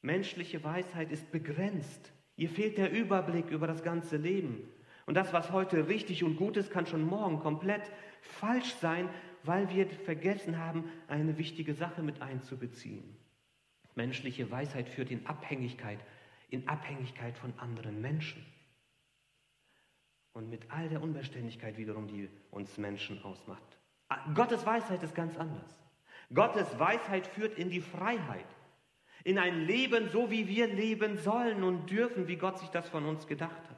Menschliche 0.00 0.62
Weisheit 0.64 1.12
ist 1.12 1.30
begrenzt. 1.30 2.12
Ihr 2.38 2.48
fehlt 2.48 2.78
der 2.78 2.92
Überblick 2.92 3.50
über 3.50 3.66
das 3.66 3.82
ganze 3.82 4.16
Leben. 4.16 4.62
Und 5.06 5.14
das, 5.14 5.32
was 5.32 5.50
heute 5.50 5.88
richtig 5.88 6.22
und 6.22 6.36
gut 6.36 6.56
ist, 6.56 6.70
kann 6.70 6.86
schon 6.86 7.02
morgen 7.02 7.40
komplett 7.40 7.82
falsch 8.22 8.74
sein, 8.76 9.08
weil 9.42 9.68
wir 9.70 9.88
vergessen 9.88 10.58
haben, 10.58 10.84
eine 11.08 11.36
wichtige 11.36 11.74
Sache 11.74 12.02
mit 12.02 12.22
einzubeziehen. 12.22 13.16
Menschliche 13.96 14.50
Weisheit 14.50 14.88
führt 14.88 15.10
in 15.10 15.26
Abhängigkeit, 15.26 15.98
in 16.48 16.68
Abhängigkeit 16.68 17.36
von 17.36 17.52
anderen 17.58 18.00
Menschen 18.00 18.44
und 20.32 20.48
mit 20.48 20.70
all 20.70 20.88
der 20.88 21.02
Unbeständigkeit 21.02 21.76
wiederum, 21.76 22.06
die 22.06 22.28
uns 22.52 22.78
Menschen 22.78 23.20
ausmacht. 23.24 23.78
Ah, 24.08 24.32
Gottes 24.34 24.64
Weisheit 24.64 25.02
ist 25.02 25.14
ganz 25.16 25.36
anders. 25.36 25.82
Gottes 26.32 26.78
Weisheit 26.78 27.26
führt 27.26 27.58
in 27.58 27.70
die 27.70 27.80
Freiheit, 27.80 28.46
in 29.28 29.38
ein 29.38 29.66
Leben, 29.66 30.08
so 30.08 30.30
wie 30.30 30.48
wir 30.48 30.66
leben 30.66 31.18
sollen 31.18 31.62
und 31.62 31.90
dürfen, 31.90 32.28
wie 32.28 32.36
Gott 32.36 32.58
sich 32.58 32.70
das 32.70 32.88
von 32.88 33.04
uns 33.04 33.26
gedacht 33.26 33.68
hat. 33.68 33.76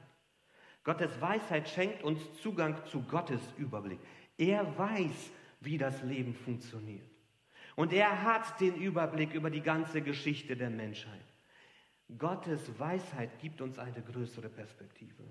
Gottes 0.85 1.21
Weisheit 1.21 1.69
schenkt 1.69 2.05
uns 2.05 2.21
Zugang 2.41 2.77
zu 2.87 3.03
Gottes 3.03 3.41
Überblick. 3.59 3.99
Er 4.39 4.79
weiß, 4.79 5.33
wie 5.59 5.77
das 5.77 6.05
Leben 6.05 6.35
funktioniert. 6.35 7.11
Und 7.75 7.93
er 7.93 8.23
hat 8.23 8.61
den 8.61 8.77
Überblick 8.77 9.35
über 9.35 9.51
die 9.51 9.61
ganze 9.61 10.03
Geschichte 10.03 10.57
der 10.57 10.71
Menschheit. 10.71 11.27
Gottes 12.17 12.79
Weisheit 12.79 13.41
gibt 13.41 13.61
uns 13.61 13.77
eine 13.77 14.03
größere 14.03 14.51
Perspektive. 14.51 15.25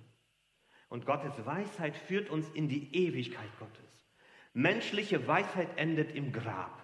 Und 0.89 1.05
Gottes 1.05 1.45
Weisheit 1.45 1.95
führt 1.95 2.29
uns 2.29 2.49
in 2.49 2.67
die 2.67 2.93
Ewigkeit 2.93 3.57
Gottes. 3.57 4.05
Menschliche 4.51 5.25
Weisheit 5.25 5.69
endet 5.77 6.13
im 6.13 6.33
Grab, 6.33 6.83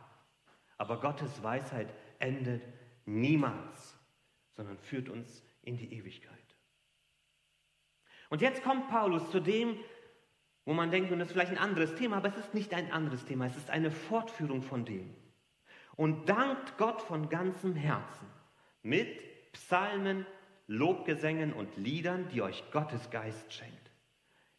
aber 0.77 1.01
Gottes 1.01 1.43
Weisheit 1.43 1.93
endet 2.19 2.61
niemals, 3.05 3.97
sondern 4.53 4.77
führt 4.77 5.09
uns 5.09 5.43
in 5.61 5.77
die 5.77 5.93
Ewigkeit. 5.93 6.31
Und 8.29 8.41
jetzt 8.41 8.63
kommt 8.63 8.89
Paulus 8.89 9.29
zu 9.31 9.39
dem, 9.39 9.77
wo 10.65 10.73
man 10.73 10.89
denkt, 10.89 11.11
und 11.11 11.19
das 11.19 11.27
ist 11.27 11.33
vielleicht 11.33 11.51
ein 11.51 11.57
anderes 11.57 11.95
Thema, 11.95 12.17
aber 12.17 12.29
es 12.29 12.37
ist 12.37 12.53
nicht 12.53 12.73
ein 12.73 12.91
anderes 12.91 13.25
Thema, 13.25 13.45
es 13.45 13.55
ist 13.55 13.69
eine 13.69 13.91
Fortführung 13.91 14.63
von 14.63 14.83
dem. 14.83 15.15
Und 15.95 16.27
dankt 16.27 16.77
Gott 16.77 17.01
von 17.01 17.29
ganzem 17.29 17.75
Herzen 17.75 18.27
mit 18.81 19.51
Psalmen, 19.53 20.25
Lobgesängen 20.67 21.53
und 21.53 21.77
Liedern, 21.77 22.27
die 22.29 22.41
euch 22.41 22.63
Gottes 22.71 23.09
Geist 23.11 23.53
schenkt. 23.53 23.91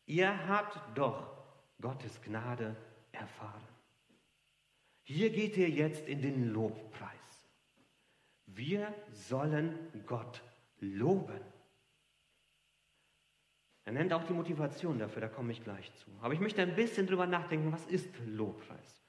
Ihr 0.07 0.47
habt 0.49 0.79
doch 0.97 1.37
Gottes 1.81 2.23
Gnade 2.23 2.77
erfahren. 3.13 3.69
Hier 5.03 5.31
geht 5.31 5.57
ihr 5.57 5.69
jetzt 5.69 6.09
in 6.09 6.23
den 6.23 6.53
Lobpreis. 6.53 7.16
Wir 8.57 8.95
sollen 9.13 9.79
Gott 10.07 10.43
loben. 10.81 11.41
Er 13.85 13.93
nennt 13.93 14.15
auch 14.15 14.25
die 14.25 14.33
Motivation 14.33 14.99
dafür, 14.99 15.21
da 15.21 15.29
komme 15.29 15.53
ich 15.53 15.63
gleich 15.63 15.93
zu. 15.97 16.11
Aber 16.23 16.33
ich 16.33 16.41
möchte 16.41 16.63
ein 16.63 16.75
bisschen 16.75 17.07
drüber 17.07 17.27
nachdenken, 17.27 17.71
was 17.71 17.85
ist 17.85 18.09
Lobpreis? 18.25 19.05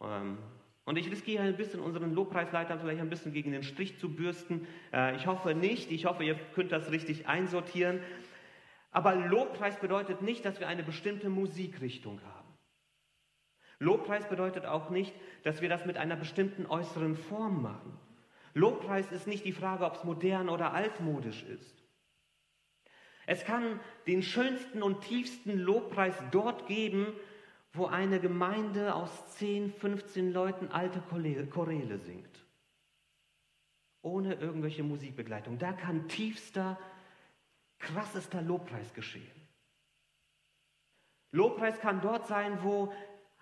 Ähm, 0.00 0.38
und 0.84 0.96
ich 0.96 1.10
riskiere 1.10 1.42
ein 1.42 1.56
bisschen 1.56 1.80
unseren 1.80 2.14
Lobpreisleitern 2.14 2.78
vielleicht 2.78 3.00
ein 3.00 3.10
bisschen 3.10 3.32
gegen 3.32 3.50
den 3.50 3.64
Strich 3.64 3.98
zu 3.98 4.14
bürsten. 4.14 4.64
Äh, 4.92 5.16
ich 5.16 5.26
hoffe 5.26 5.56
nicht, 5.56 5.90
ich 5.90 6.06
hoffe, 6.06 6.22
ihr 6.22 6.36
könnt 6.54 6.70
das 6.70 6.92
richtig 6.92 7.26
einsortieren. 7.26 7.98
Aber 8.92 9.16
Lobpreis 9.16 9.80
bedeutet 9.80 10.22
nicht, 10.22 10.44
dass 10.44 10.60
wir 10.60 10.68
eine 10.68 10.84
bestimmte 10.84 11.30
Musikrichtung 11.30 12.20
haben. 12.22 12.56
Lobpreis 13.80 14.28
bedeutet 14.28 14.66
auch 14.66 14.90
nicht, 14.90 15.12
dass 15.42 15.62
wir 15.62 15.68
das 15.68 15.84
mit 15.84 15.96
einer 15.96 16.14
bestimmten 16.14 16.64
äußeren 16.66 17.16
Form 17.16 17.60
machen. 17.60 17.98
Lobpreis 18.54 19.10
ist 19.12 19.26
nicht 19.26 19.44
die 19.44 19.52
Frage, 19.52 19.84
ob 19.84 19.96
es 19.96 20.04
modern 20.04 20.48
oder 20.48 20.72
altmodisch 20.72 21.42
ist. 21.42 21.84
Es 23.26 23.44
kann 23.44 23.80
den 24.06 24.22
schönsten 24.22 24.82
und 24.82 25.02
tiefsten 25.02 25.58
Lobpreis 25.58 26.14
dort 26.30 26.66
geben, 26.66 27.12
wo 27.72 27.86
eine 27.86 28.20
Gemeinde 28.20 28.94
aus 28.94 29.10
10, 29.36 29.72
15 29.72 30.32
Leuten 30.32 30.68
alte 30.68 31.00
Choräle 31.00 31.98
singt. 31.98 32.44
Ohne 34.02 34.34
irgendwelche 34.34 34.84
Musikbegleitung. 34.84 35.58
Da 35.58 35.72
kann 35.72 36.08
tiefster, 36.08 36.78
krassester 37.78 38.42
Lobpreis 38.42 38.92
geschehen. 38.94 39.44
Lobpreis 41.32 41.80
kann 41.80 42.00
dort 42.00 42.28
sein, 42.28 42.62
wo 42.62 42.92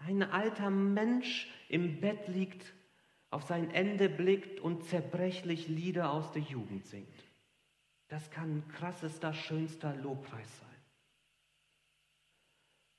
ein 0.07 0.23
alter 0.23 0.71
Mensch 0.71 1.51
im 1.69 2.01
Bett 2.01 2.29
liegt, 2.29 2.73
auf 3.33 3.45
sein 3.45 3.71
Ende 3.71 4.11
blickt 4.11 4.61
und 4.61 4.85
zerbrechlich 4.85 5.67
Lieder 5.67 6.13
aus 6.13 6.31
der 6.33 6.43
Jugend 6.43 6.87
singt. 6.87 7.09
Das 8.09 8.31
kann 8.31 8.69
krassester, 8.69 9.33
schönster 9.33 9.97
Lobpreis 9.97 10.59
sein. 10.59 10.69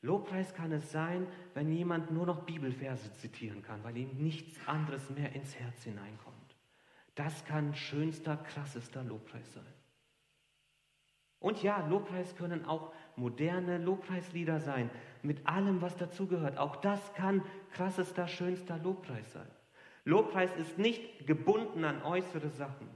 Lobpreis 0.02 0.56
kann 0.56 0.72
es 0.72 0.92
sein, 0.92 1.28
wenn 1.54 1.72
jemand 1.72 2.12
nur 2.12 2.26
noch 2.26 2.46
Bibelverse 2.46 3.14
zitieren 3.14 3.62
kann, 3.62 3.84
weil 3.84 3.96
ihm 3.96 4.10
nichts 4.18 4.58
anderes 4.68 5.08
mehr 5.12 5.34
ins 5.34 5.56
Herz 5.56 5.84
hineinkommt. 5.84 6.36
Das 7.14 7.46
kann 7.46 7.76
schönster, 7.76 8.36
krassester 8.36 9.04
Lobpreis 9.04 9.54
sein. 9.54 9.74
Und 11.40 11.62
ja, 11.62 11.86
Lobpreis 11.86 12.36
können 12.36 12.66
auch 12.66 12.92
moderne 13.16 13.78
Lobpreislieder 13.78 14.60
sein, 14.60 14.90
mit 15.22 15.46
allem, 15.46 15.82
was 15.82 15.96
dazugehört. 15.96 16.58
Auch 16.58 16.78
das 16.78 17.14
kann 17.14 17.44
krassester, 17.74 18.28
schönster 18.28 18.80
Lobpreis 18.80 19.32
sein. 19.32 19.48
Lobpreis 20.06 20.54
ist 20.58 20.78
nicht 20.78 21.26
gebunden 21.26 21.86
an 21.86 22.02
äußere 22.04 22.50
Sachen. 22.50 22.90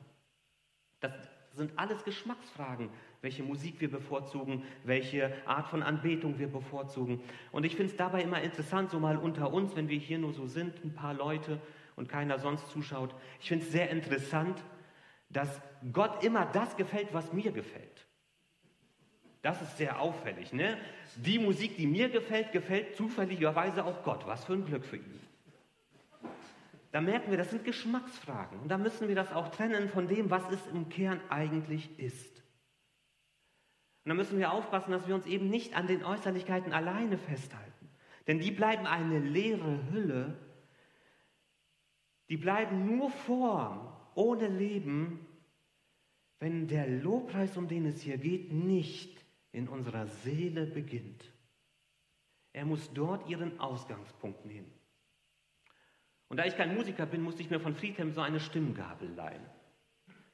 Das 0.99 1.11
sind 1.53 1.71
alles 1.77 2.03
Geschmacksfragen, 2.03 2.89
welche 3.21 3.43
Musik 3.43 3.79
wir 3.79 3.89
bevorzugen, 3.89 4.63
welche 4.83 5.33
Art 5.45 5.69
von 5.69 5.83
Anbetung 5.83 6.37
wir 6.37 6.47
bevorzugen. 6.47 7.21
Und 7.51 7.65
ich 7.65 7.75
finde 7.75 7.91
es 7.91 7.97
dabei 7.97 8.21
immer 8.21 8.41
interessant, 8.41 8.91
so 8.91 8.99
mal 8.99 9.17
unter 9.17 9.53
uns, 9.53 9.75
wenn 9.75 9.89
wir 9.89 9.97
hier 9.97 10.19
nur 10.19 10.33
so 10.33 10.47
sind, 10.47 10.83
ein 10.83 10.93
paar 10.93 11.13
Leute 11.13 11.59
und 11.95 12.09
keiner 12.09 12.39
sonst 12.39 12.69
zuschaut. 12.69 13.15
Ich 13.39 13.47
finde 13.47 13.65
es 13.65 13.71
sehr 13.71 13.89
interessant, 13.89 14.61
dass 15.29 15.61
Gott 15.93 16.23
immer 16.23 16.45
das 16.45 16.75
gefällt, 16.77 17.13
was 17.13 17.33
mir 17.33 17.51
gefällt. 17.51 18.05
Das 19.41 19.61
ist 19.61 19.77
sehr 19.77 19.99
auffällig. 20.01 20.51
Ne? 20.51 20.77
Die 21.15 21.39
Musik, 21.39 21.77
die 21.77 21.87
mir 21.87 22.09
gefällt, 22.09 22.51
gefällt 22.51 22.95
zufälligerweise 22.95 23.85
auch 23.85 24.03
Gott. 24.03 24.27
Was 24.27 24.45
für 24.45 24.53
ein 24.53 24.65
Glück 24.65 24.85
für 24.85 24.97
ihn 24.97 25.26
da 26.91 27.01
merken 27.01 27.31
wir, 27.31 27.37
das 27.37 27.49
sind 27.49 27.65
Geschmacksfragen. 27.65 28.59
Und 28.59 28.69
da 28.69 28.77
müssen 28.77 29.07
wir 29.07 29.15
das 29.15 29.31
auch 29.31 29.49
trennen 29.49 29.89
von 29.89 30.07
dem, 30.07 30.29
was 30.29 30.49
es 30.51 30.65
im 30.67 30.89
Kern 30.89 31.19
eigentlich 31.29 31.99
ist. 31.99 32.37
Und 34.03 34.09
da 34.09 34.13
müssen 34.13 34.39
wir 34.39 34.53
aufpassen, 34.53 34.91
dass 34.91 35.07
wir 35.07 35.15
uns 35.15 35.25
eben 35.25 35.49
nicht 35.49 35.75
an 35.75 35.87
den 35.87 36.03
Äußerlichkeiten 36.03 36.71
alleine 36.71 37.17
festhalten. 37.17 37.89
Denn 38.25 38.39
die 38.39 38.51
bleiben 38.51 38.85
eine 38.85 39.19
leere 39.19 39.91
Hülle. 39.91 40.37
Die 42.29 42.37
bleiben 42.37 42.85
nur 42.85 43.09
Form, 43.09 43.93
ohne 44.15 44.47
Leben, 44.47 45.25
wenn 46.39 46.67
der 46.67 46.87
Lobpreis, 46.87 47.57
um 47.57 47.67
den 47.67 47.85
es 47.85 48.01
hier 48.01 48.17
geht, 48.17 48.51
nicht 48.51 49.25
in 49.51 49.67
unserer 49.67 50.07
Seele 50.07 50.65
beginnt. 50.65 51.25
Er 52.53 52.65
muss 52.65 52.91
dort 52.93 53.27
ihren 53.29 53.59
Ausgangspunkt 53.59 54.45
nehmen. 54.45 54.71
Und 56.29 56.37
da 56.37 56.45
ich 56.45 56.57
kein 56.57 56.75
Musiker 56.75 57.05
bin, 57.05 57.21
musste 57.21 57.41
ich 57.41 57.49
mir 57.49 57.59
von 57.59 57.75
Friedhelm 57.75 58.11
so 58.11 58.21
eine 58.21 58.39
Stimmgabel 58.39 59.09
leihen. 59.15 59.45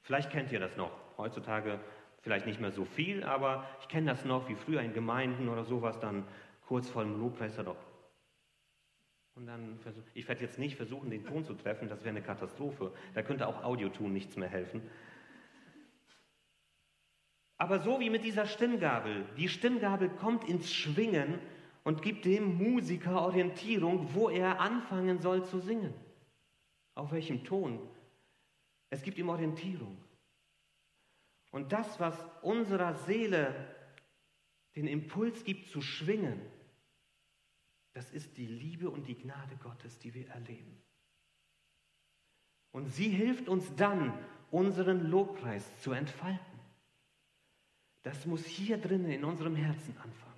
Vielleicht 0.01 0.31
kennt 0.31 0.51
ihr 0.51 0.59
das 0.59 0.75
noch. 0.75 0.91
Heutzutage 1.17 1.79
vielleicht 2.21 2.45
nicht 2.45 2.59
mehr 2.59 2.71
so 2.71 2.85
viel, 2.85 3.23
aber 3.23 3.67
ich 3.81 3.87
kenne 3.87 4.09
das 4.09 4.25
noch, 4.25 4.49
wie 4.49 4.55
früher 4.55 4.81
in 4.81 4.93
Gemeinden 4.93 5.49
oder 5.49 5.65
sowas, 5.65 5.99
dann 5.99 6.25
kurz 6.67 6.89
vor 6.89 7.03
dem 7.03 7.19
Lobpreis 7.19 7.55
doch. 7.57 7.77
Und 9.35 9.47
dann 9.47 9.79
ich 10.13 10.27
werde 10.27 10.41
jetzt 10.41 10.59
nicht 10.59 10.77
versuchen, 10.77 11.09
den 11.09 11.25
Ton 11.25 11.43
zu 11.43 11.53
treffen, 11.53 11.89
das 11.89 11.99
wäre 11.99 12.09
eine 12.09 12.21
Katastrophe. 12.21 12.93
Da 13.13 13.23
könnte 13.23 13.47
auch 13.47 13.63
Audioton 13.63 14.13
nichts 14.13 14.37
mehr 14.37 14.49
helfen. 14.49 14.81
Aber 17.57 17.79
so 17.79 17.99
wie 17.99 18.09
mit 18.09 18.23
dieser 18.23 18.45
Stimmgabel, 18.45 19.25
die 19.37 19.49
Stimmgabel 19.49 20.09
kommt 20.09 20.47
ins 20.47 20.71
Schwingen 20.71 21.39
und 21.83 22.01
gibt 22.01 22.25
dem 22.25 22.57
Musiker 22.57 23.21
Orientierung, 23.21 24.13
wo 24.13 24.29
er 24.29 24.59
anfangen 24.59 25.19
soll 25.19 25.45
zu 25.45 25.59
singen. 25.59 25.93
Auf 26.95 27.11
welchem 27.11 27.43
Ton. 27.43 27.79
Es 28.89 29.01
gibt 29.01 29.17
ihm 29.17 29.29
Orientierung. 29.29 29.97
Und 31.51 31.71
das, 31.71 31.99
was 31.99 32.15
unserer 32.41 32.95
Seele 32.95 33.53
den 34.75 34.87
Impuls 34.87 35.43
gibt 35.43 35.67
zu 35.67 35.81
schwingen, 35.81 36.41
das 37.93 38.11
ist 38.11 38.37
die 38.37 38.47
Liebe 38.47 38.89
und 38.89 39.07
die 39.07 39.15
Gnade 39.15 39.55
Gottes, 39.57 39.99
die 39.99 40.13
wir 40.13 40.27
erleben. 40.29 40.81
Und 42.71 42.87
sie 42.87 43.09
hilft 43.09 43.49
uns 43.49 43.75
dann, 43.75 44.13
unseren 44.49 45.09
Lobpreis 45.09 45.81
zu 45.81 45.91
entfalten. 45.91 46.59
Das 48.03 48.25
muss 48.25 48.45
hier 48.45 48.77
drinnen 48.77 49.11
in 49.11 49.23
unserem 49.23 49.55
Herzen 49.55 49.95
anfangen. 49.97 50.32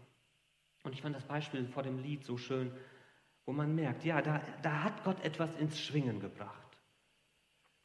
Und 0.86 0.94
ich 0.94 1.02
fand 1.02 1.16
das 1.16 1.26
Beispiel 1.26 1.68
vor 1.68 1.84
dem 1.84 2.00
Lied 2.00 2.24
so 2.24 2.38
schön, 2.38 2.72
wo 3.46 3.52
man 3.52 3.74
merkt, 3.76 4.06
ja, 4.06 4.22
da, 4.22 4.42
da 4.62 4.84
hat 4.84 5.04
Gott 5.04 5.24
etwas 5.24 5.56
ins 5.56 5.80
Schwingen 5.80 6.20
gebracht. 6.20 6.62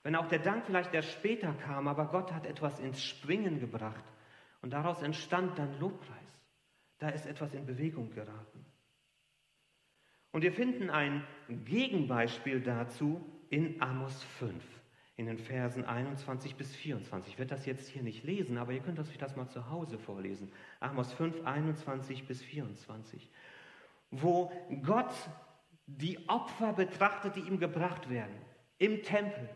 Wenn 0.02 0.16
auch 0.16 0.28
der 0.28 0.38
Dank 0.38 0.66
vielleicht 0.66 0.94
erst 0.94 1.12
später 1.12 1.52
kam, 1.54 1.88
aber 1.88 2.06
Gott 2.06 2.32
hat 2.32 2.46
etwas 2.46 2.78
ins 2.78 3.02
Schwingen 3.02 3.58
gebracht. 3.60 4.04
Und 4.62 4.72
daraus 4.72 5.02
entstand 5.02 5.58
dann 5.58 5.78
Lobpreis. 5.78 6.40
Da 6.98 7.08
ist 7.08 7.26
etwas 7.26 7.54
in 7.54 7.66
Bewegung 7.66 8.10
geraten. 8.10 8.64
Und 10.32 10.42
wir 10.42 10.52
finden 10.52 10.90
ein 10.90 11.26
Gegenbeispiel 11.48 12.60
dazu 12.60 13.20
in 13.48 13.80
Amos 13.82 14.22
5 14.38 14.79
in 15.20 15.26
den 15.26 15.38
Versen 15.38 15.84
21 15.84 16.56
bis 16.56 16.74
24. 16.74 17.34
Ich 17.34 17.38
werde 17.38 17.54
das 17.54 17.66
jetzt 17.66 17.88
hier 17.88 18.02
nicht 18.02 18.24
lesen, 18.24 18.56
aber 18.56 18.72
ihr 18.72 18.80
könnt 18.80 18.98
euch 18.98 19.18
das 19.18 19.36
mal 19.36 19.46
zu 19.48 19.68
Hause 19.68 19.98
vorlesen. 19.98 20.50
Amos 20.80 21.12
5, 21.12 21.44
21 21.44 22.26
bis 22.26 22.42
24. 22.42 23.28
Wo 24.10 24.50
Gott 24.82 25.12
die 25.84 26.26
Opfer 26.26 26.72
betrachtet, 26.72 27.36
die 27.36 27.40
ihm 27.40 27.58
gebracht 27.58 28.08
werden, 28.08 28.34
im 28.78 29.02
Tempel. 29.02 29.46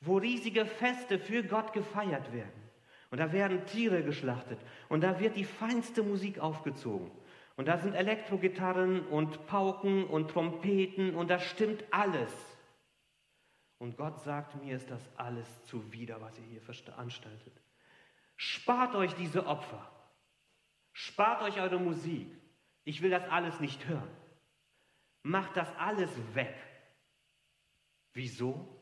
Wo 0.00 0.16
riesige 0.16 0.64
Feste 0.64 1.18
für 1.18 1.42
Gott 1.42 1.74
gefeiert 1.74 2.32
werden. 2.32 2.62
Und 3.10 3.18
da 3.18 3.32
werden 3.32 3.66
Tiere 3.66 4.02
geschlachtet. 4.02 4.58
Und 4.88 5.02
da 5.02 5.20
wird 5.20 5.36
die 5.36 5.44
feinste 5.44 6.02
Musik 6.02 6.38
aufgezogen. 6.38 7.10
Und 7.56 7.68
da 7.68 7.76
sind 7.76 7.94
Elektrogitarren 7.94 9.06
und 9.06 9.46
Pauken 9.46 10.06
und 10.06 10.30
Trompeten 10.30 11.14
und 11.14 11.28
da 11.28 11.38
stimmt 11.38 11.84
alles. 11.90 12.55
Und 13.78 13.96
Gott 13.96 14.20
sagt, 14.20 14.54
mir 14.56 14.76
ist 14.76 14.90
das 14.90 15.02
alles 15.16 15.64
zuwider, 15.64 16.20
was 16.20 16.38
ihr 16.38 16.44
hier 16.44 16.62
veranstaltet. 16.62 17.52
Spart 18.36 18.94
euch 18.94 19.14
diese 19.14 19.46
Opfer. 19.46 19.90
Spart 20.92 21.42
euch 21.42 21.60
eure 21.60 21.78
Musik. 21.78 22.26
Ich 22.84 23.02
will 23.02 23.10
das 23.10 23.24
alles 23.28 23.60
nicht 23.60 23.86
hören. 23.86 24.16
Macht 25.22 25.56
das 25.56 25.68
alles 25.76 26.10
weg. 26.34 26.56
Wieso? 28.12 28.80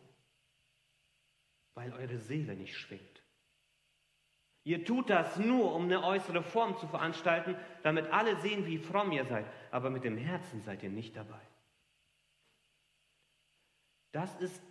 Weil 1.75 1.93
eure 1.93 2.19
Seele 2.19 2.55
nicht 2.55 2.77
schwingt. 2.77 3.23
Ihr 4.63 4.85
tut 4.85 5.11
das 5.11 5.37
nur, 5.39 5.75
um 5.75 5.85
eine 5.85 6.03
äußere 6.05 6.43
Form 6.43 6.77
zu 6.79 6.87
veranstalten, 6.87 7.57
damit 7.83 8.07
alle 8.13 8.37
sehen, 8.37 8.65
wie 8.65 8.79
fromm 8.79 9.13
ihr 9.13 9.27
seid. 9.27 9.47
Aber 9.71 9.91
mit 9.91 10.05
dem 10.05 10.17
Herzen 10.17 10.63
seid 10.63 10.83
ihr 10.83 10.91
nicht 10.91 11.17
dabei. 11.17 11.41
Das 14.13 14.35
ist 14.37 14.63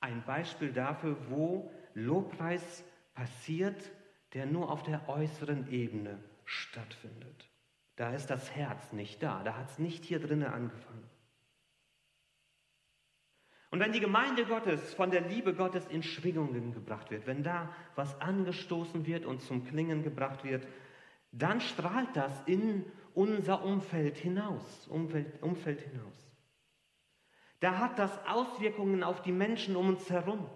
ein 0.00 0.24
Beispiel 0.24 0.72
dafür, 0.72 1.16
wo 1.28 1.70
Lobpreis 1.94 2.84
passiert, 3.14 3.90
der 4.34 4.46
nur 4.46 4.70
auf 4.70 4.82
der 4.82 5.08
äußeren 5.08 5.70
Ebene 5.70 6.18
stattfindet. 6.44 7.48
Da 7.96 8.14
ist 8.14 8.28
das 8.28 8.54
Herz 8.54 8.92
nicht 8.92 9.22
da, 9.22 9.42
da 9.42 9.56
hat 9.56 9.70
es 9.70 9.78
nicht 9.78 10.04
hier 10.04 10.20
drinnen 10.20 10.48
angefangen. 10.48 11.08
Und 13.70 13.78
wenn 13.78 13.92
die 13.92 14.00
Gemeinde 14.00 14.46
Gottes 14.46 14.94
von 14.94 15.10
der 15.10 15.20
Liebe 15.20 15.54
Gottes 15.54 15.86
in 15.86 16.02
Schwingungen 16.02 16.72
gebracht 16.72 17.10
wird, 17.10 17.26
wenn 17.26 17.44
da 17.44 17.72
was 17.94 18.20
angestoßen 18.20 19.06
wird 19.06 19.24
und 19.24 19.42
zum 19.42 19.64
Klingen 19.64 20.02
gebracht 20.02 20.42
wird, 20.42 20.66
dann 21.30 21.60
strahlt 21.60 22.14
das 22.14 22.32
in 22.46 22.84
unser 23.14 23.62
Umfeld 23.62 24.16
hinaus, 24.16 24.88
Umfeld, 24.88 25.40
Umfeld 25.42 25.82
hinaus. 25.82 26.29
Da 27.60 27.78
hat 27.78 27.98
das 27.98 28.26
Auswirkungen 28.26 29.02
auf 29.02 29.22
die 29.22 29.32
Menschen 29.32 29.76
um 29.76 29.88
uns 29.88 30.08
herum. 30.10 30.48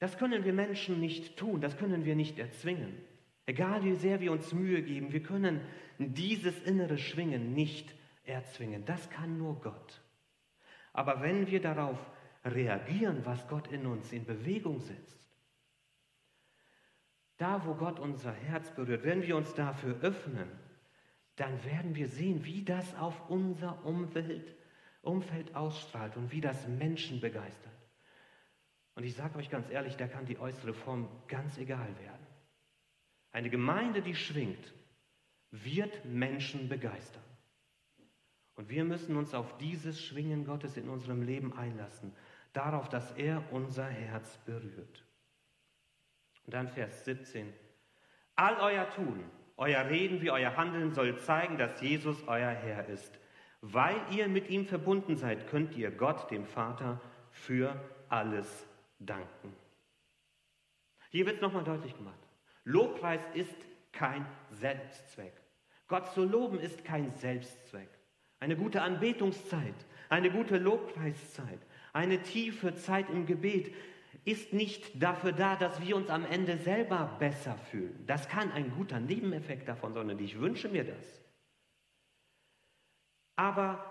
Das 0.00 0.18
können 0.18 0.44
wir 0.44 0.52
Menschen 0.52 1.00
nicht 1.00 1.36
tun, 1.36 1.60
das 1.60 1.76
können 1.76 2.04
wir 2.04 2.16
nicht 2.16 2.38
erzwingen. 2.38 3.00
Egal 3.46 3.84
wie 3.84 3.94
sehr 3.94 4.20
wir 4.20 4.32
uns 4.32 4.52
Mühe 4.52 4.82
geben, 4.82 5.12
wir 5.12 5.22
können 5.22 5.60
dieses 5.98 6.60
innere 6.62 6.98
Schwingen 6.98 7.54
nicht 7.54 7.94
erzwingen. 8.24 8.84
Das 8.84 9.10
kann 9.10 9.38
nur 9.38 9.60
Gott. 9.60 10.00
Aber 10.92 11.22
wenn 11.22 11.46
wir 11.48 11.60
darauf 11.60 11.98
reagieren, 12.44 13.24
was 13.24 13.46
Gott 13.46 13.68
in 13.68 13.86
uns 13.86 14.12
in 14.12 14.24
Bewegung 14.24 14.80
setzt, 14.80 15.36
da 17.36 17.64
wo 17.64 17.74
Gott 17.74 17.98
unser 17.98 18.32
Herz 18.32 18.72
berührt, 18.74 19.04
wenn 19.04 19.22
wir 19.22 19.36
uns 19.36 19.54
dafür 19.54 20.00
öffnen, 20.00 20.48
dann 21.36 21.64
werden 21.64 21.94
wir 21.94 22.08
sehen, 22.08 22.44
wie 22.44 22.64
das 22.64 22.94
auf 22.96 23.30
unser 23.30 23.84
Umfeld, 23.84 24.54
Umfeld 25.00 25.54
ausstrahlt 25.54 26.16
und 26.16 26.30
wie 26.30 26.40
das 26.40 26.68
Menschen 26.68 27.20
begeistert. 27.20 27.72
Und 28.94 29.04
ich 29.04 29.14
sage 29.14 29.38
euch 29.38 29.48
ganz 29.48 29.70
ehrlich, 29.70 29.96
da 29.96 30.06
kann 30.06 30.26
die 30.26 30.38
äußere 30.38 30.74
Form 30.74 31.08
ganz 31.28 31.56
egal 31.56 31.88
werden. 31.98 32.26
Eine 33.30 33.48
Gemeinde, 33.48 34.02
die 34.02 34.14
schwingt, 34.14 34.74
wird 35.50 36.04
Menschen 36.04 36.68
begeistern. 36.68 37.22
Und 38.54 38.68
wir 38.68 38.84
müssen 38.84 39.16
uns 39.16 39.32
auf 39.32 39.56
dieses 39.58 40.00
Schwingen 40.04 40.44
Gottes 40.44 40.76
in 40.76 40.88
unserem 40.88 41.22
Leben 41.22 41.56
einlassen, 41.56 42.14
darauf, 42.52 42.88
dass 42.90 43.10
er 43.12 43.50
unser 43.52 43.86
Herz 43.86 44.36
berührt. 44.44 45.04
Und 46.44 46.52
dann 46.54 46.68
Vers 46.68 47.04
17. 47.06 47.52
All 48.34 48.56
euer 48.56 48.90
Tun, 48.90 49.24
euer 49.62 49.88
Reden 49.88 50.20
wie 50.20 50.30
euer 50.30 50.56
Handeln 50.56 50.92
soll 50.92 51.18
zeigen, 51.18 51.56
dass 51.56 51.80
Jesus 51.80 52.16
euer 52.26 52.50
Herr 52.50 52.88
ist. 52.88 53.18
Weil 53.60 53.94
ihr 54.10 54.26
mit 54.26 54.50
ihm 54.50 54.66
verbunden 54.66 55.16
seid, 55.16 55.46
könnt 55.46 55.76
ihr 55.76 55.92
Gott, 55.92 56.30
dem 56.32 56.44
Vater, 56.44 57.00
für 57.30 57.80
alles 58.08 58.66
danken. 58.98 59.54
Hier 61.10 61.26
wird 61.26 61.40
nochmal 61.40 61.62
deutlich 61.62 61.96
gemacht. 61.96 62.18
Lobpreis 62.64 63.20
ist 63.34 63.56
kein 63.92 64.26
Selbstzweck. 64.50 65.32
Gott 65.86 66.12
zu 66.12 66.24
loben 66.24 66.58
ist 66.58 66.84
kein 66.84 67.12
Selbstzweck. 67.14 67.88
Eine 68.40 68.56
gute 68.56 68.82
Anbetungszeit, 68.82 69.74
eine 70.08 70.30
gute 70.30 70.58
Lobpreiszeit, 70.58 71.60
eine 71.92 72.20
tiefe 72.22 72.74
Zeit 72.74 73.10
im 73.10 73.26
Gebet 73.26 73.72
ist 74.24 74.52
nicht 74.52 75.02
dafür 75.02 75.32
da, 75.32 75.56
dass 75.56 75.80
wir 75.80 75.96
uns 75.96 76.08
am 76.08 76.24
Ende 76.24 76.56
selber 76.58 77.16
besser 77.18 77.56
fühlen. 77.56 78.04
Das 78.06 78.28
kann 78.28 78.52
ein 78.52 78.70
guter 78.74 79.00
Nebeneffekt 79.00 79.68
davon 79.68 79.94
sein 79.94 80.10
und 80.10 80.20
ich 80.20 80.38
wünsche 80.38 80.68
mir 80.68 80.84
das. 80.84 81.22
Aber 83.34 83.84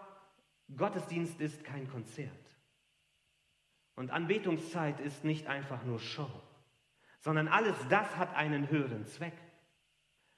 Gottesdienst 0.75 1.41
ist 1.41 1.63
kein 1.65 1.89
Konzert. 1.89 2.31
Und 3.95 4.09
Anbetungszeit 4.09 5.01
ist 5.01 5.25
nicht 5.25 5.47
einfach 5.47 5.83
nur 5.83 5.99
Show, 5.99 6.31
sondern 7.19 7.49
alles 7.49 7.75
das 7.89 8.15
hat 8.15 8.33
einen 8.33 8.69
höheren 8.69 9.05
Zweck. 9.05 9.37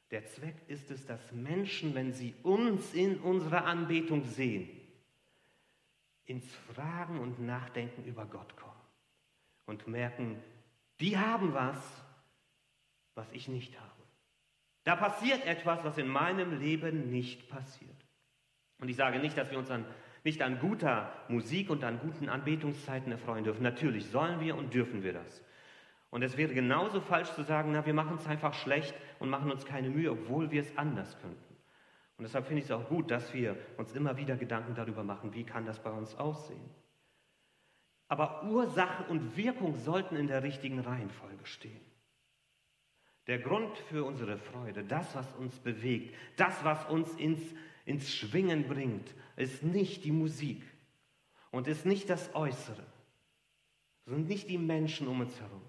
Der 0.09 0.25
Zweck 0.25 0.55
ist 0.67 0.89
es, 0.89 1.05
dass 1.05 1.31
Menschen, 1.31 1.93
wenn 1.93 2.13
sie 2.13 2.33
uns 2.41 2.93
in 2.95 3.19
unserer 3.19 3.65
Anbetung 3.65 4.25
sehen, 4.25 4.69
ins 6.25 6.51
Fragen 6.73 7.19
und 7.19 7.39
Nachdenken 7.39 8.05
über 8.05 8.25
Gott 8.25 8.55
kommen 8.57 8.72
und 9.73 9.87
merken, 9.87 10.41
die 10.99 11.17
haben 11.17 11.53
was, 11.53 11.77
was 13.15 13.31
ich 13.31 13.47
nicht 13.47 13.79
habe. 13.79 13.89
Da 14.83 14.95
passiert 14.95 15.45
etwas, 15.45 15.83
was 15.83 15.97
in 15.97 16.07
meinem 16.07 16.59
Leben 16.59 17.09
nicht 17.09 17.49
passiert. 17.49 17.95
Und 18.79 18.89
ich 18.89 18.95
sage 18.95 19.19
nicht, 19.19 19.37
dass 19.37 19.49
wir 19.49 19.57
uns 19.57 19.71
an, 19.71 19.85
nicht 20.23 20.41
an 20.41 20.59
guter 20.59 21.11
Musik 21.29 21.69
und 21.69 21.83
an 21.83 21.99
guten 21.99 22.29
Anbetungszeiten 22.29 23.11
erfreuen 23.11 23.43
dürfen. 23.43 23.63
Natürlich 23.63 24.07
sollen 24.07 24.39
wir 24.39 24.55
und 24.55 24.73
dürfen 24.73 25.03
wir 25.03 25.13
das. 25.13 25.41
Und 26.09 26.21
es 26.21 26.37
wäre 26.37 26.53
genauso 26.53 27.01
falsch 27.01 27.31
zu 27.33 27.43
sagen, 27.43 27.71
na, 27.71 27.85
wir 27.85 27.93
machen 27.93 28.17
es 28.17 28.27
einfach 28.27 28.53
schlecht 28.53 28.93
und 29.19 29.29
machen 29.29 29.51
uns 29.51 29.65
keine 29.65 29.89
Mühe, 29.89 30.11
obwohl 30.11 30.51
wir 30.51 30.61
es 30.61 30.77
anders 30.77 31.17
könnten. 31.19 31.55
Und 32.17 32.23
deshalb 32.23 32.45
finde 32.45 32.59
ich 32.59 32.65
es 32.65 32.71
auch 32.71 32.87
gut, 32.87 33.09
dass 33.09 33.33
wir 33.33 33.57
uns 33.77 33.93
immer 33.93 34.15
wieder 34.17 34.35
Gedanken 34.35 34.75
darüber 34.75 35.03
machen, 35.03 35.33
wie 35.33 35.43
kann 35.43 35.65
das 35.65 35.81
bei 35.81 35.89
uns 35.89 36.13
aussehen. 36.15 36.69
Aber 38.13 38.43
Ursache 38.43 39.05
und 39.05 39.35
Wirkung 39.35 39.75
sollten 39.75 40.15
in 40.15 40.27
der 40.27 40.43
richtigen 40.43 40.79
Reihenfolge 40.79 41.47
stehen. 41.47 41.81
Der 43.25 43.39
Grund 43.39 43.75
für 43.89 44.03
unsere 44.03 44.37
Freude, 44.37 44.83
das, 44.83 45.15
was 45.15 45.33
uns 45.33 45.57
bewegt, 45.57 46.13
das, 46.35 46.63
was 46.63 46.85
uns 46.89 47.11
ins, 47.15 47.41
ins 47.85 48.13
Schwingen 48.13 48.67
bringt, 48.67 49.15
ist 49.35 49.63
nicht 49.63 50.05
die 50.05 50.11
Musik 50.11 50.61
und 51.49 51.67
ist 51.67 51.87
nicht 51.87 52.07
das 52.07 52.35
Äußere, 52.35 52.85
sind 54.05 54.27
nicht 54.27 54.47
die 54.47 54.59
Menschen 54.59 55.07
um 55.07 55.21
uns 55.21 55.39
herum 55.39 55.63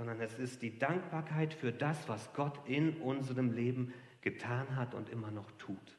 sondern 0.00 0.22
es 0.22 0.38
ist 0.38 0.62
die 0.62 0.78
Dankbarkeit 0.78 1.52
für 1.52 1.72
das, 1.72 2.08
was 2.08 2.32
Gott 2.32 2.58
in 2.66 2.96
unserem 3.02 3.52
Leben 3.52 3.92
getan 4.22 4.74
hat 4.74 4.94
und 4.94 5.10
immer 5.10 5.30
noch 5.30 5.50
tut. 5.58 5.98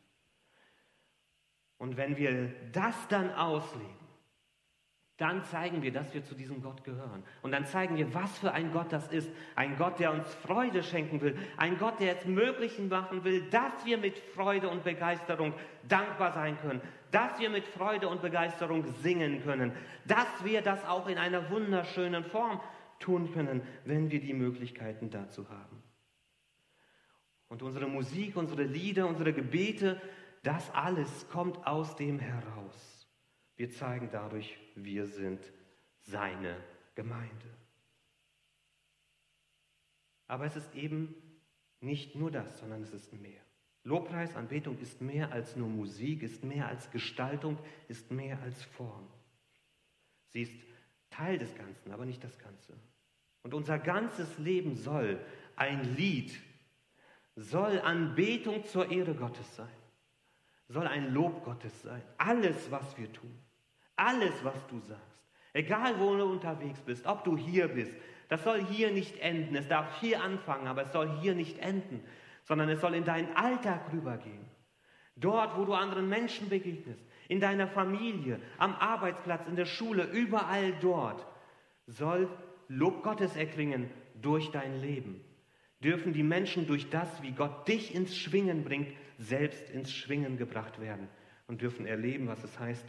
Und 1.77 1.97
wenn 1.97 2.17
wir 2.17 2.51
das 2.71 2.95
dann 3.09 3.29
ausleben, 3.31 3.93
dann 5.21 5.45
zeigen 5.45 5.83
wir, 5.83 5.91
dass 5.91 6.11
wir 6.15 6.23
zu 6.23 6.33
diesem 6.33 6.63
Gott 6.63 6.83
gehören. 6.83 7.23
Und 7.43 7.51
dann 7.51 7.67
zeigen 7.67 7.95
wir, 7.95 8.11
was 8.15 8.39
für 8.39 8.53
ein 8.53 8.71
Gott 8.73 8.91
das 8.91 9.07
ist. 9.09 9.29
Ein 9.55 9.77
Gott, 9.77 9.99
der 9.99 10.11
uns 10.11 10.33
Freude 10.33 10.81
schenken 10.81 11.21
will. 11.21 11.37
Ein 11.57 11.77
Gott, 11.77 11.99
der 11.99 12.17
es 12.17 12.25
möglich 12.25 12.79
machen 12.79 13.23
will, 13.23 13.43
dass 13.51 13.85
wir 13.85 13.99
mit 13.99 14.17
Freude 14.17 14.67
und 14.69 14.83
Begeisterung 14.83 15.53
dankbar 15.87 16.31
sein 16.33 16.57
können. 16.59 16.81
Dass 17.11 17.39
wir 17.39 17.51
mit 17.51 17.67
Freude 17.67 18.07
und 18.07 18.23
Begeisterung 18.23 18.83
singen 19.03 19.43
können. 19.43 19.73
Dass 20.05 20.43
wir 20.43 20.63
das 20.63 20.83
auch 20.85 21.07
in 21.07 21.19
einer 21.19 21.51
wunderschönen 21.51 22.23
Form 22.23 22.59
tun 22.97 23.31
können, 23.31 23.61
wenn 23.85 24.09
wir 24.09 24.21
die 24.21 24.33
Möglichkeiten 24.33 25.11
dazu 25.11 25.47
haben. 25.49 25.83
Und 27.47 27.61
unsere 27.61 27.87
Musik, 27.87 28.37
unsere 28.37 28.63
Lieder, 28.63 29.07
unsere 29.07 29.33
Gebete, 29.33 30.01
das 30.41 30.73
alles 30.73 31.29
kommt 31.29 31.67
aus 31.67 31.95
dem 31.95 32.17
heraus. 32.17 33.07
Wir 33.55 33.69
zeigen 33.69 34.09
dadurch, 34.11 34.57
wir 34.75 35.05
sind 35.05 35.39
seine 35.99 36.57
Gemeinde. 36.95 37.49
Aber 40.27 40.45
es 40.45 40.55
ist 40.55 40.73
eben 40.75 41.13
nicht 41.81 42.15
nur 42.15 42.31
das, 42.31 42.59
sondern 42.59 42.81
es 42.83 42.93
ist 42.93 43.11
mehr. 43.13 43.41
Lobpreis, 43.83 44.35
Anbetung 44.35 44.77
ist 44.79 45.01
mehr 45.01 45.31
als 45.31 45.55
nur 45.55 45.67
Musik, 45.67 46.21
ist 46.23 46.43
mehr 46.43 46.67
als 46.67 46.91
Gestaltung, 46.91 47.57
ist 47.87 48.11
mehr 48.11 48.39
als 48.41 48.63
Form. 48.63 49.07
Sie 50.29 50.43
ist 50.43 50.53
Teil 51.09 51.37
des 51.37 51.53
Ganzen, 51.55 51.91
aber 51.91 52.05
nicht 52.05 52.23
das 52.23 52.37
Ganze. 52.37 52.77
Und 53.43 53.53
unser 53.53 53.79
ganzes 53.79 54.37
Leben 54.37 54.75
soll 54.75 55.19
ein 55.55 55.95
Lied, 55.95 56.39
soll 57.35 57.79
Anbetung 57.79 58.65
zur 58.65 58.91
Ehre 58.91 59.15
Gottes 59.15 59.55
sein, 59.55 59.67
soll 60.67 60.87
ein 60.87 61.11
Lob 61.11 61.43
Gottes 61.43 61.81
sein. 61.81 62.03
Alles, 62.17 62.69
was 62.69 62.97
wir 62.97 63.11
tun, 63.11 63.35
alles, 64.01 64.43
was 64.43 64.67
du 64.67 64.79
sagst, 64.79 65.21
egal 65.53 65.99
wo 65.99 66.15
du 66.15 66.25
unterwegs 66.25 66.81
bist, 66.81 67.05
ob 67.05 67.23
du 67.23 67.37
hier 67.37 67.67
bist, 67.67 67.93
das 68.29 68.43
soll 68.43 68.63
hier 68.63 68.91
nicht 68.91 69.19
enden. 69.19 69.55
Es 69.55 69.67
darf 69.67 69.99
hier 69.99 70.23
anfangen, 70.23 70.67
aber 70.67 70.83
es 70.83 70.91
soll 70.91 71.19
hier 71.19 71.35
nicht 71.35 71.59
enden, 71.59 72.03
sondern 72.43 72.69
es 72.69 72.81
soll 72.81 72.95
in 72.95 73.05
deinen 73.05 73.35
Alltag 73.35 73.91
rübergehen. 73.93 74.45
Dort, 75.15 75.57
wo 75.57 75.65
du 75.65 75.73
anderen 75.73 76.09
Menschen 76.09 76.49
begegnest, 76.49 77.03
in 77.27 77.39
deiner 77.39 77.67
Familie, 77.67 78.39
am 78.57 78.73
Arbeitsplatz, 78.75 79.47
in 79.47 79.55
der 79.55 79.65
Schule, 79.65 80.03
überall 80.05 80.73
dort 80.81 81.25
soll 81.87 82.29
Lob 82.69 83.03
Gottes 83.03 83.35
erklingen 83.35 83.89
durch 84.21 84.49
dein 84.51 84.79
Leben. 84.79 85.21
dürfen 85.83 86.13
die 86.13 86.23
Menschen 86.23 86.67
durch 86.67 86.89
das, 86.89 87.21
wie 87.23 87.31
Gott 87.31 87.67
dich 87.67 87.93
ins 87.95 88.15
Schwingen 88.15 88.63
bringt, 88.63 88.93
selbst 89.17 89.69
ins 89.71 89.91
Schwingen 89.91 90.37
gebracht 90.37 90.79
werden 90.79 91.07
und 91.47 91.61
dürfen 91.61 91.85
erleben, 91.85 92.27
was 92.27 92.43
es 92.43 92.59
heißt, 92.59 92.85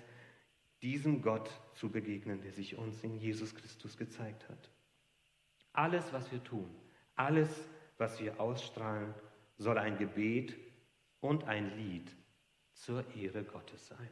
diesem 0.82 1.22
Gott 1.22 1.50
zu 1.74 1.90
begegnen, 1.90 2.40
der 2.42 2.52
sich 2.52 2.76
uns 2.76 3.02
in 3.02 3.16
Jesus 3.16 3.54
Christus 3.54 3.96
gezeigt 3.96 4.48
hat. 4.48 4.70
Alles, 5.72 6.12
was 6.12 6.30
wir 6.32 6.42
tun, 6.42 6.68
alles, 7.14 7.68
was 7.98 8.20
wir 8.20 8.40
ausstrahlen, 8.40 9.14
soll 9.58 9.78
ein 9.78 9.96
Gebet 9.96 10.56
und 11.20 11.44
ein 11.44 11.76
Lied 11.76 12.10
zur 12.72 13.04
Ehre 13.14 13.44
Gottes 13.44 13.86
sein. 13.88 14.10